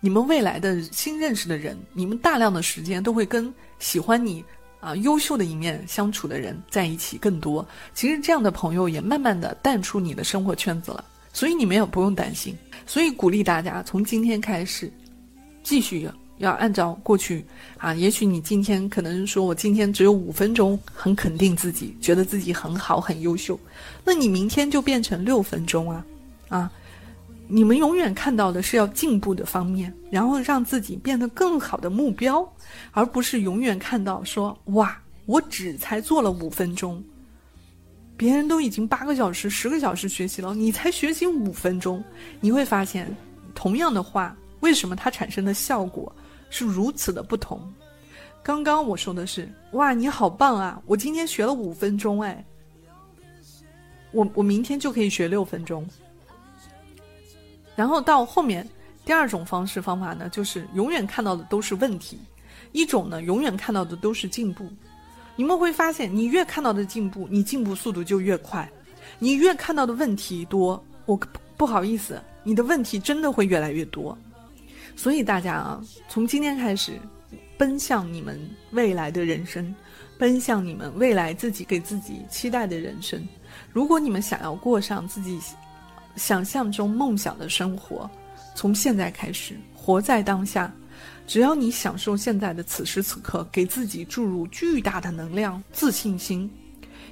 [0.00, 4.42] 你们未来的新认识的人，你们大量的时间都会跟喜欢你
[4.80, 7.66] 啊优秀的一面相处的人在一起更多。
[7.92, 12.56] 其实这样的朋友也慢慢的淡出你的生活圈子了，所以你们也不用担心。
[12.86, 14.90] 所以鼓励大家从今天开始，
[15.62, 16.00] 继续
[16.38, 17.44] 要按照过去
[17.78, 17.94] 啊。
[17.94, 23.58] 也许你今天可能说我今天只有五分钟很肯定自己，觉得自己很好很优秀，
[24.04, 26.06] 那你明天就变成六分钟啊
[26.48, 26.70] 啊。
[27.46, 32.50] 你们永远看到的是要进步的方面，然后让自己变得更好的目标，
[32.92, 37.04] 而不是永远看到说哇，我只才做了五分钟，
[38.16, 42.02] 别人都已经八个小时、十个小时学习了，你才学习五分钟。
[42.40, 43.14] 你会发现，
[43.54, 46.10] 同样的话，为什么它产生的效果
[46.56, 47.60] 是如此的不同？
[48.40, 52.44] 刚刚我说的是哇，你好棒啊，我今天学了五分钟，哎，
[54.12, 55.84] 我我明天就可以学六分钟。
[57.74, 58.64] 然后到后面，
[59.04, 62.18] 第二种方式方法呢，就是永远看到的都是问题；
[62.70, 64.64] 一种呢，永远看到的都是进步。
[65.34, 68.64] 你们会发现，你越看到的进步，你进步速度就越快；
[69.18, 71.18] 你越看到的问题多，我
[71.56, 74.16] 不好意思，你的问题真的会越来越多。
[74.96, 76.98] 所以大家啊，从今天开始，
[77.56, 78.38] 奔向你们
[78.72, 79.74] 未来的人生，
[80.18, 83.26] 奔向你们未来自己给自己期待的人生。
[83.72, 85.40] 如果你们想要过上自己。
[86.16, 88.08] 想象中梦想的生活，
[88.54, 90.72] 从现在开始，活在当下。
[91.26, 96.48] 只要你享受现在的此时此刻，给自己注入巨大的能量、自信心，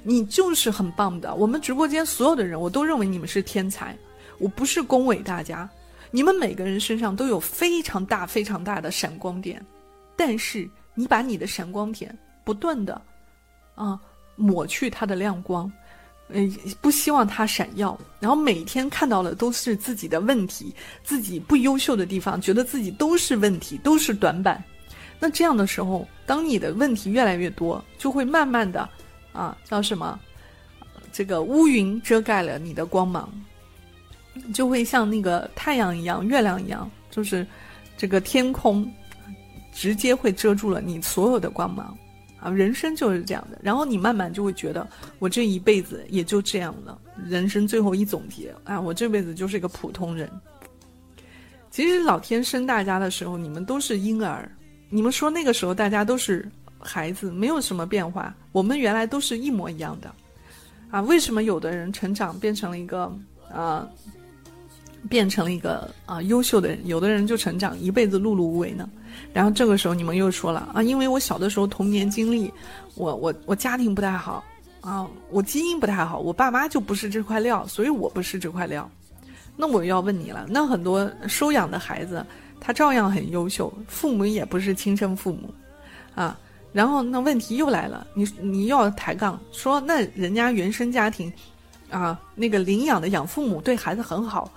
[0.03, 1.35] 你就是很棒的。
[1.35, 3.93] 我们直播间所有的人，我都认为你们是天才。
[4.39, 5.69] 我不是恭维大家，
[6.15, 9.65] 你们每个人身上都有非常大、非常大的闪光点，
[10.15, 13.01] 但是你把你的闪光点不断的
[13.73, 13.99] 啊
[14.35, 15.71] 抹去它的亮光。
[16.29, 20.73] 嗯，不希望它闪耀，然后每天看到的都是自己的问题，
[21.03, 24.63] 自己不优秀的地方，觉得自己都是问题，都是短板。
[25.19, 28.87] 那这样的时候，当你的问题越来越多，就会慢慢的，
[29.31, 30.19] 啊，叫什么？
[31.11, 33.31] 这个乌云遮盖了你的光芒，
[34.53, 37.45] 就会像那个太阳一样，月亮一样，就是
[37.97, 38.89] 这个天空
[39.71, 41.97] 直接会遮住了你所有的光芒。
[42.39, 44.85] 啊，人生就是这样的，然后你慢慢就会觉得，
[45.17, 46.99] 我这一辈子也就这样了。
[47.25, 50.29] 人生最后一总结，啊，我这辈子就是一个普通人。
[51.71, 54.51] 其实老天生大家的时候，你们都是婴儿，
[54.89, 56.45] 你们说那个时候大家都是
[56.79, 58.35] 孩子，没有什么变化。
[58.51, 60.13] 我们原来都是一模一样的，
[60.91, 63.09] 啊，为什么有的人成长变成了一个
[63.49, 63.87] 啊，
[65.09, 68.89] 变成了一个啊优秀的人，有的人就成长一辈子碌碌无为呢？
[69.31, 72.51] 然后这个时候你们又说了啊，因为我小的时候童年经历，
[72.95, 74.43] 我我我家庭不太好
[74.81, 78.89] 啊，我基因不太好，我爸妈就不是这块料，所以我不是这块料。
[79.55, 82.25] 那我要问你了，那很多收养的孩子，
[82.59, 85.53] 他照样很优秀，父母也不是亲生父母，
[86.15, 86.35] 啊，
[86.71, 91.31] 然后那问题又来了，你你又要抬杠，说那人家原生家庭，
[91.91, 94.51] 啊，那个领养的养父母对孩子很好，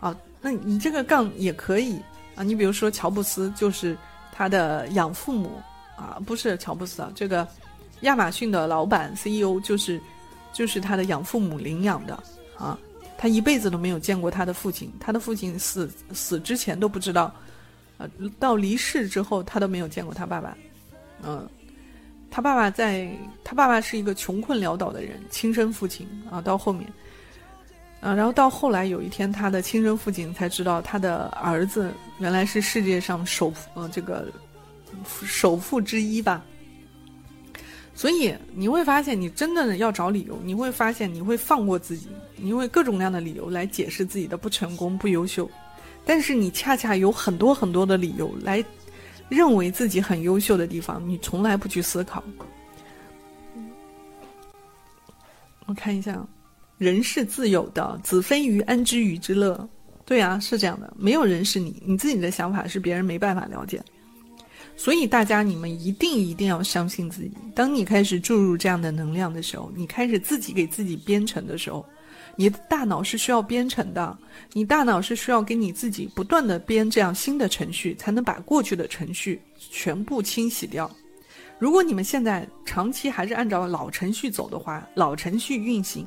[0.00, 1.98] 啊，那你这个杠也可以
[2.34, 3.96] 啊，你比如说乔布斯就是
[4.32, 5.60] 他的养父母
[5.96, 7.46] 啊，不是乔布斯啊，这个
[8.02, 10.00] 亚马逊的老板 CEO 就是
[10.52, 12.22] 就是他的养父母领养的
[12.56, 12.78] 啊。
[13.20, 17.34] 他一辈子都没有见过他的父亲，他的父亲死死之前都不知道，
[17.96, 20.56] 呃，到离世之后他都没有见过他爸爸，
[21.24, 21.44] 嗯，
[22.30, 23.10] 他爸爸在，
[23.42, 26.88] 他爸爸是一个穷困潦倒的人，亲生父亲啊，到后面，
[28.00, 34.26] 啊，然后到后来有一天，他的亲生父亲才知道他的儿子原来是世界上首富呃这个
[35.04, 36.44] 首富之一吧。
[37.94, 45.50] 所以你会发现，你真的要找理由，你会发现你会放过自己，你会各种各样的理由来解释自己的不成功、不优秀，
[46.04, 48.64] 但是你恰恰有很多很多的理由来
[49.28, 52.22] 认为自己很优秀的地方，你从来不去思考。
[55.66, 56.24] 我看一下，
[56.78, 59.68] 人是自由的，子非鱼，安知鱼之乐？
[60.06, 63.82] 对啊，是这样的，没有人是你，你自己的想法是别人没办法了解。
[64.76, 67.32] 所以大家，你们一定一定要相信自己。
[67.52, 71.84] 当你开始注入这样的能量的时候，你开始自己给自己编程的时候，
[72.36, 74.16] 你的大脑是需要编程的。
[74.52, 80.88] 你大脑是需要给你自己不断的编这样新的程序，才能把过去的程序全部清洗掉。
[81.58, 86.06] 如果你们现在长期还是按照老程序走的话，老程序运行，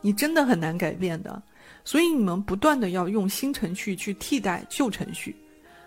[0.00, 1.42] 你真的很难改变的。
[1.84, 5.34] 所以你们不断的要用新程序去替代旧程序。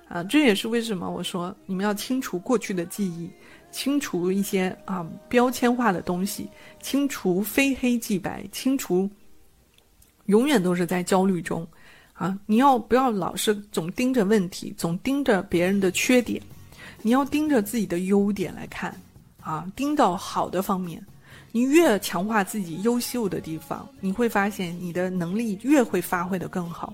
[0.07, 3.29] 啊，这也是为什么我说你们要清除过去的记忆，
[3.71, 6.49] 清除一些啊标签化的东西，
[6.81, 9.09] 清除非黑即白，清除
[10.25, 11.65] 永远都是在焦虑中，
[12.11, 16.41] 啊，你要不要老是总盯着问题，总盯着别人的缺点，
[17.01, 18.93] 你要盯着自己的优点来看，
[19.39, 21.01] 啊，盯到好的方面，
[21.51, 26.93] 你越强化自己优秀的地方，你会发现你的能力越会发挥的更好。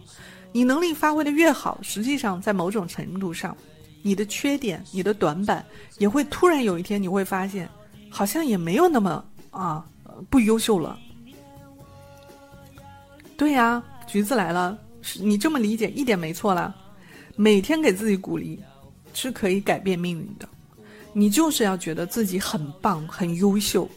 [0.51, 3.55] 你能力发挥的越好，实际上在某种程度上，
[4.01, 5.63] 你的缺点、你的短板
[5.99, 7.69] 也会突然有一天你会发现，
[8.09, 9.85] 好像也没有那么啊
[10.29, 10.97] 不优秀了。
[13.35, 14.75] 对呀，橘子来了，
[15.19, 16.73] 你这么理解一点没错啦。
[17.35, 18.59] 每天给自己鼓励，
[19.13, 20.49] 是可以改变命运的。
[21.13, 23.87] 你就是要觉得自己很棒、很优秀，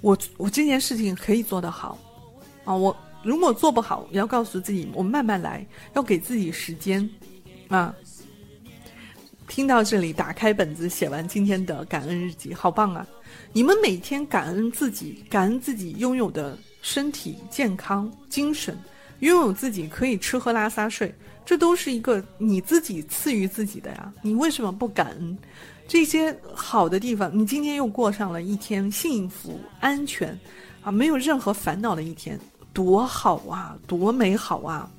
[0.00, 1.98] 我我这件事情可以做得好
[2.64, 2.96] 啊，我。
[3.22, 7.10] 如果做不好，要告诉自己，我慢慢来，要给自己时间，
[7.66, 7.92] 啊。
[9.48, 13.04] 听到这里，打开本子，写完今天的感恩日记，好棒啊！
[13.52, 18.78] 你们每天感恩自己，感恩自己拥有的身体健康、精神，
[19.18, 21.12] 拥有自己可以吃喝拉撒睡，
[21.44, 24.12] 这都是一个你自己赐予自己的呀。
[24.22, 25.36] 你为什么不感恩
[25.88, 27.30] 这些好的地方？
[27.32, 30.38] 你今天又过上了一天幸福、安全，
[30.82, 32.38] 啊，没有任何烦恼的一天。
[32.72, 34.90] 多好啊，多美好啊！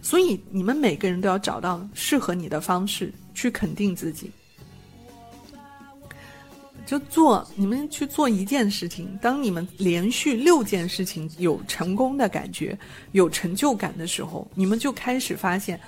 [0.00, 4.28] 所以你们每个人都要找到适合你的方式去肯定自己。
[6.84, 12.76] 就做你们去做一件事情，当你们连续六件事情有成功的感觉、
[13.12, 15.80] 有成就感的时候，你们就开始发现，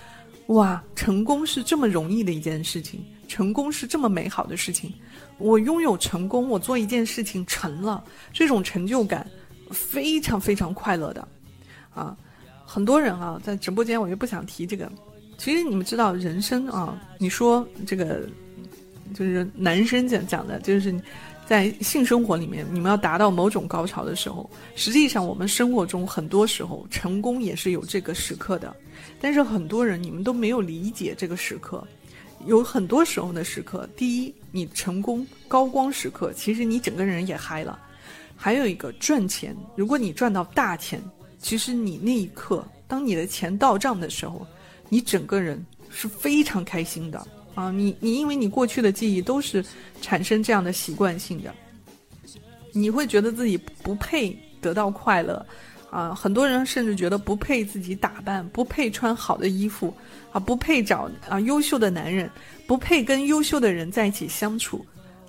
[0.46, 4.92] 哇，成功是这么容易的一件事情，成功是这么美好的事情。
[5.38, 8.02] 我拥有成功，我做一件事情成了，
[8.32, 9.26] 这种成就感。
[9.70, 11.26] 非常非常快乐的，
[11.94, 12.14] 啊，
[12.64, 14.92] 很多人啊，在直播间我就不想提这个。
[15.38, 18.28] 其实你们知道，人生啊，你说这个
[19.14, 20.94] 就是男生讲讲的，就是
[21.46, 28.72] 在性生活里面，你们要达到某种高潮的时候，实际上我们生活中很多时候成功也是有这个时刻的。
[29.18, 31.84] 但是很多人你们都没有理解这个时刻，
[32.46, 37.78] 有很多时候的时刻，第一，你成功高光时刻，其实你整个人也嗨了。
[38.36, 41.00] 还有一个赚钱，如果你赚到大钱，
[41.38, 44.46] 其实你那一刻，当你的钱到账的时候，
[44.88, 47.70] 你整个人是非常开心的啊！
[47.70, 49.64] 你你因为你过去的记忆都是
[50.02, 51.54] 产生这样的习惯性的，
[52.72, 55.44] 你会觉得自己不配得到快乐
[55.94, 56.12] 啊！
[56.12, 59.94] 很多人甚至觉得不配自己打扮，不配穿好的衣服
[60.32, 62.28] 啊，不配找啊优秀的男人，
[62.66, 64.84] 不配跟优秀的人在一起相处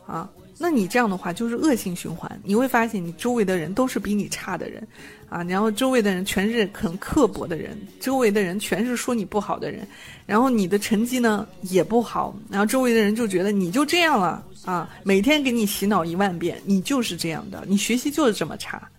[0.08, 0.28] 啊！
[0.58, 4.88] 那你这样的话就是恶性循环，你会发现你周围的人都是比你差的人，
[5.30, 9.88] 啊，然后周围的人全是很刻薄的人，周围的人全是说你不好的人，
[10.26, 18.90] 然后你的成绩呢也不好，然后周围的人就觉得你就这样了啊，每天给你洗脑一万遍，你就是这样的，你学习就是这么差，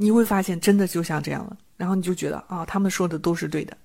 [0.00, 1.54] 你会发现真的就像这样了。
[1.76, 3.76] 然后你就觉得啊，他们说的都是对的。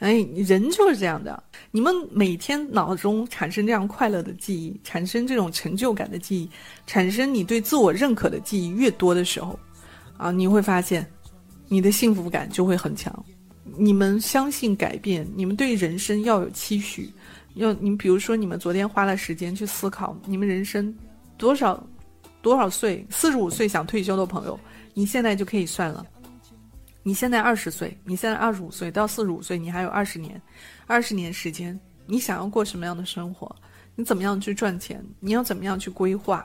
[0.00, 1.42] 哎，人就是这样的。
[1.70, 6.50] 你们每天脑中产生这样快乐的记忆，产生这种成就感的记忆，
[6.86, 9.58] 产生你对自我认可的记忆越多的时候，
[10.18, 11.04] 啊，你会发现，
[11.66, 13.24] 你的幸福感就会很强。
[13.76, 17.10] 你们相信改变，你们对人生要有期许，
[17.54, 20.94] 要你比如说，你们昨天花了时间去思考，你们人生
[21.36, 21.82] 多少
[22.40, 24.58] 多少岁，四十五岁想退休的朋友，
[24.98, 26.04] 你现在就可以算了。
[27.04, 30.42] 你现在二十岁，你现在二十五岁到四十五岁，你还有二十年，
[30.88, 33.54] 二十年时间，你想要过什么样的生活？
[33.94, 35.00] 你怎么样去赚钱？
[35.20, 36.44] 你要怎么样去规划？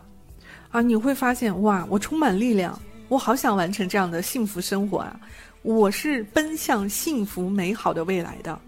[0.69, 5.19] 啊，你会发现哇，我充满力量，我好想完成这样的幸福生活啊！
[5.63, 8.61] 我是奔向幸福美好的未来的。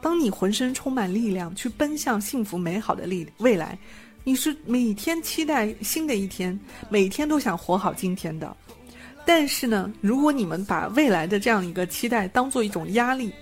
[0.00, 3.76] 当你浑身充满力量去奔向幸福美好的力未来，
[4.22, 6.56] 你是每天期待新的一天，
[6.88, 8.56] 每天都想活好今天的。
[9.24, 13.32] 但是呢，如果你们把未来的这样一个期待当做一种压力，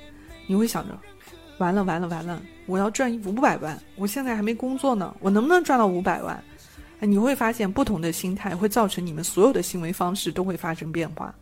[0.46, 0.98] 你会想着，
[1.58, 6.42] 完了完了完了，我要赚五百万，我现在还没工作呢，我能不能赚到五百万？
[7.00, 11.34] 你会发现不同的心态会造成你们所有的行为方式都会发生变化。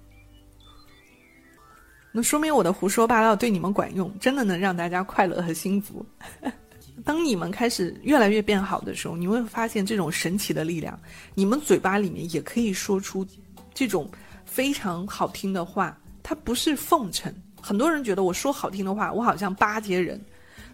[2.13, 6.07] 那说明我的胡说八道对你们管用，真的能让大家快乐和幸福。
[7.05, 10.97] 当你们开始越来越变好的时候，你会发现这种神奇的力量，
[11.35, 13.27] 你们嘴巴里面也可以说出
[13.75, 14.09] 这种。
[14.59, 17.33] 非常好听的话，它不是奉承。
[17.63, 20.21] 很多人觉得我说好听的话，我好像巴结人，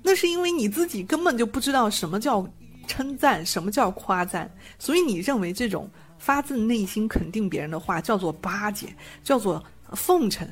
[0.02, 2.48] 那是因为你自己根本就不知道什么叫
[2.86, 5.86] 称赞，什么叫夸赞，所以你认为这种
[6.18, 8.86] 发自内心肯定别人的话叫做巴结，
[9.22, 10.48] 叫做奉承。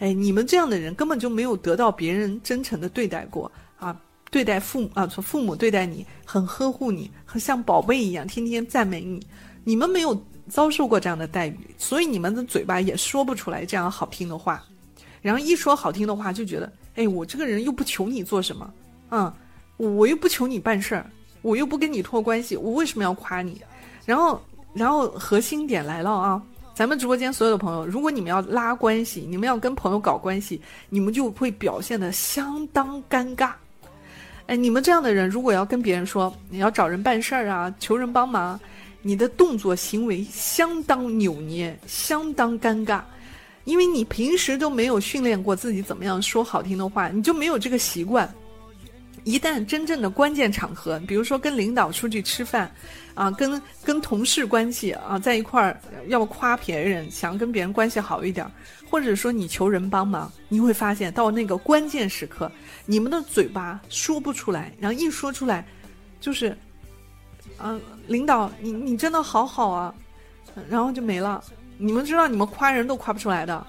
[0.00, 3.96] 哎，你们这样的人根本就没有得到别人真诚的对待过啊！
[4.28, 9.24] 对待父母啊，从父母对待你很呵护你，很像宝贝一样，天天赞美你，
[9.62, 10.20] 你们没有。
[10.48, 14.62] 遭受过这样的待遇，所以你们的嘴巴也说不出来这样好听的话，
[15.20, 18.74] 然后一说好听的话就觉得，哎，我这个人又不求你做什么，
[19.10, 19.32] 嗯，
[19.76, 21.06] 我又不求你办事儿，
[21.42, 23.60] 我又不跟你托关系，我为什么要夸你？
[24.04, 24.42] 然后，
[24.74, 26.42] 然后核心点来了啊，
[26.74, 33.52] 咱们直播间所有的朋友，如果你们要拉关系，你们要跟朋友搞关系，你们就会表现的相当尴尬。
[34.46, 38.58] 哎，你们这样的人，如果要跟别人说你要找人办事儿啊，求人帮忙。
[39.02, 43.02] 你的动作行为相当扭捏，相当尴尬，
[43.64, 48.32] 因为你平时都没有训练过自己怎么样说好听的话，你就没有这个习惯。
[49.24, 52.72] 一旦真正的关键场合，比如说跟领导出去吃饭，
[53.14, 58.44] 啊，跟跟同事关系啊在一块儿要夸别人，想跟别人关系好一点，
[58.88, 62.50] 或者说你求人帮忙，你会发现到那个关键时刻，
[62.86, 65.66] 你们的嘴巴说不出来，然后一说出来，
[66.20, 66.56] 就是。
[67.58, 69.94] 嗯，领导，你你真的好好啊，
[70.68, 71.42] 然后就没了。
[71.78, 73.66] 你们知道，你们夸人都夸不出来的，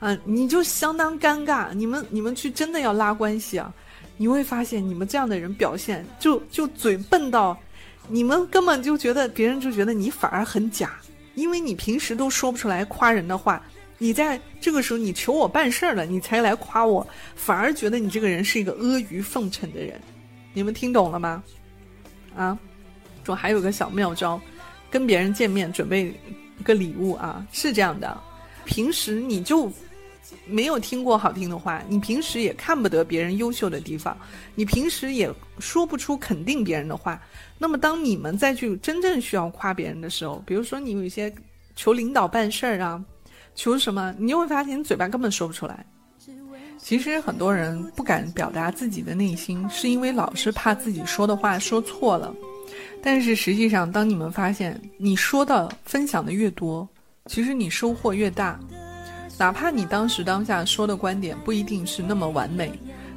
[0.00, 1.72] 嗯，你就相当尴尬。
[1.72, 3.72] 你们你们去真的要拉关系啊，
[4.16, 7.56] 你会发现你们这样的人表现就就嘴笨到，
[8.08, 10.98] 你们根本就觉得别人就觉得你反而很假，
[11.34, 13.62] 因为你平时都说不出来夸人的话，
[13.98, 17.06] 你在这个时候你求我办事儿了，你才来夸我，
[17.36, 20.00] 反而觉得你这个人是一个阿谀奉承的人。
[20.54, 21.42] 你们听懂了吗？
[22.36, 22.58] 啊？
[23.28, 24.40] 说还有个小妙招，
[24.90, 26.18] 跟别人见面准备
[26.64, 28.18] 个礼物啊，是这样的。
[28.64, 29.70] 平时你就
[30.46, 34.16] 没有听过好听的话，你平时也看不得别人优秀的地方，
[34.54, 37.20] 你平时也说不出肯定别人的话。
[37.58, 41.30] 那么，当你们再去真正需要夸别人的时候，比如说你有一些
[41.76, 43.04] 求领导办事儿啊，
[43.54, 45.84] 求什么，你就会发现你嘴巴根本说不出来。
[46.78, 52.34] 其实很多人不敢表达自己的内心，是因为老是怕自己说的话说错了。
[53.02, 56.86] 但是实际上，当你们发现你说的、分享的越多，
[57.26, 58.58] 其实你收获越大。
[59.38, 62.72] 哪怕你当时当下说的观点不一定是那么完美，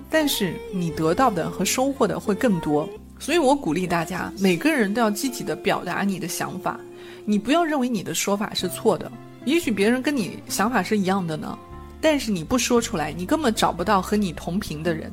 [0.10, 2.88] 但是你得到的和收获的会更多。
[3.18, 6.80] 所以我鼓励大家，每个人都要积极的表达你的想法。
[7.26, 9.12] 你不要认为你的说法是错的，
[9.46, 11.58] 也许别人跟你想法是一样的呢，
[12.00, 15.12] 但是你不说出来，你根本找不到和你同频的人。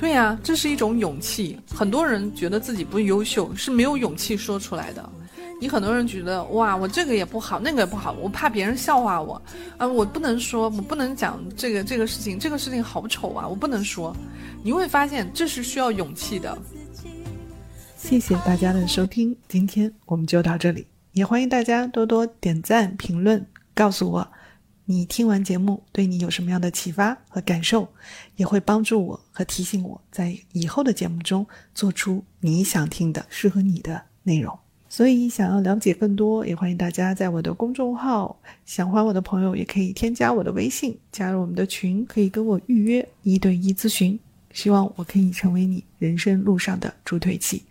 [0.00, 1.60] 对呀，这是一种勇气。
[1.74, 5.06] 很多人觉得自己不优秀，是没有勇气说出来的。
[5.60, 9.40] 你很多人觉得哇，我这个也不好，那个也不好，我怕别人笑话我，
[9.76, 14.16] 啊，我不能说，我不能讲这个这个事情，这个事情好丑啊，我不能说。
[14.62, 16.56] 你会发现这是需要勇气的。
[17.98, 24.26] 谢谢大家的收听，今天我们就到这里，也欢迎大家多多点赞、评论，告诉我。
[24.84, 27.88] 你听完节目，对你有什么样的启发和感受，
[28.36, 34.58] 也会帮助我和提醒我在以后的节目中做出你想听的、适合你的内容。
[34.88, 44.18] 所以想要了解更多，也欢迎大家在我的公众号想欢我的朋友，也可以添加我的微信，加入我们的群，可以跟我预约一对一咨询。
[44.52, 47.62] 希望我可以成为你人生路上的助推器。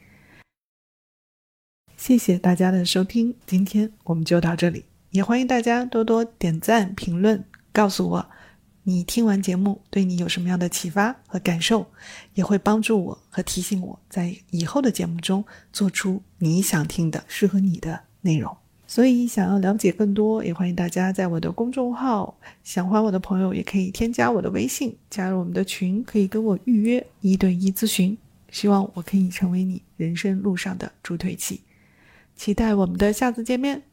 [1.97, 8.29] 谢谢大家的收听，今天我们就到这里，也欢迎大家多多点赞、评论，告诉我。
[8.83, 11.85] 你听完节目，对你有什么样的启发和感受，
[12.33, 18.55] 也会帮助我和提醒我在以后的节目中做出你想听的、适合你的内容。
[18.87, 28.17] 所以，想要了解更多，也欢迎大家在我的公众号想欢我的朋友，也可以添加我的微信，加入我们的群，可以跟我预约一对一咨询。
[28.49, 31.61] 希望我可以成为你人生路上的助推器。
[32.35, 33.88] 期待我们的下次见面。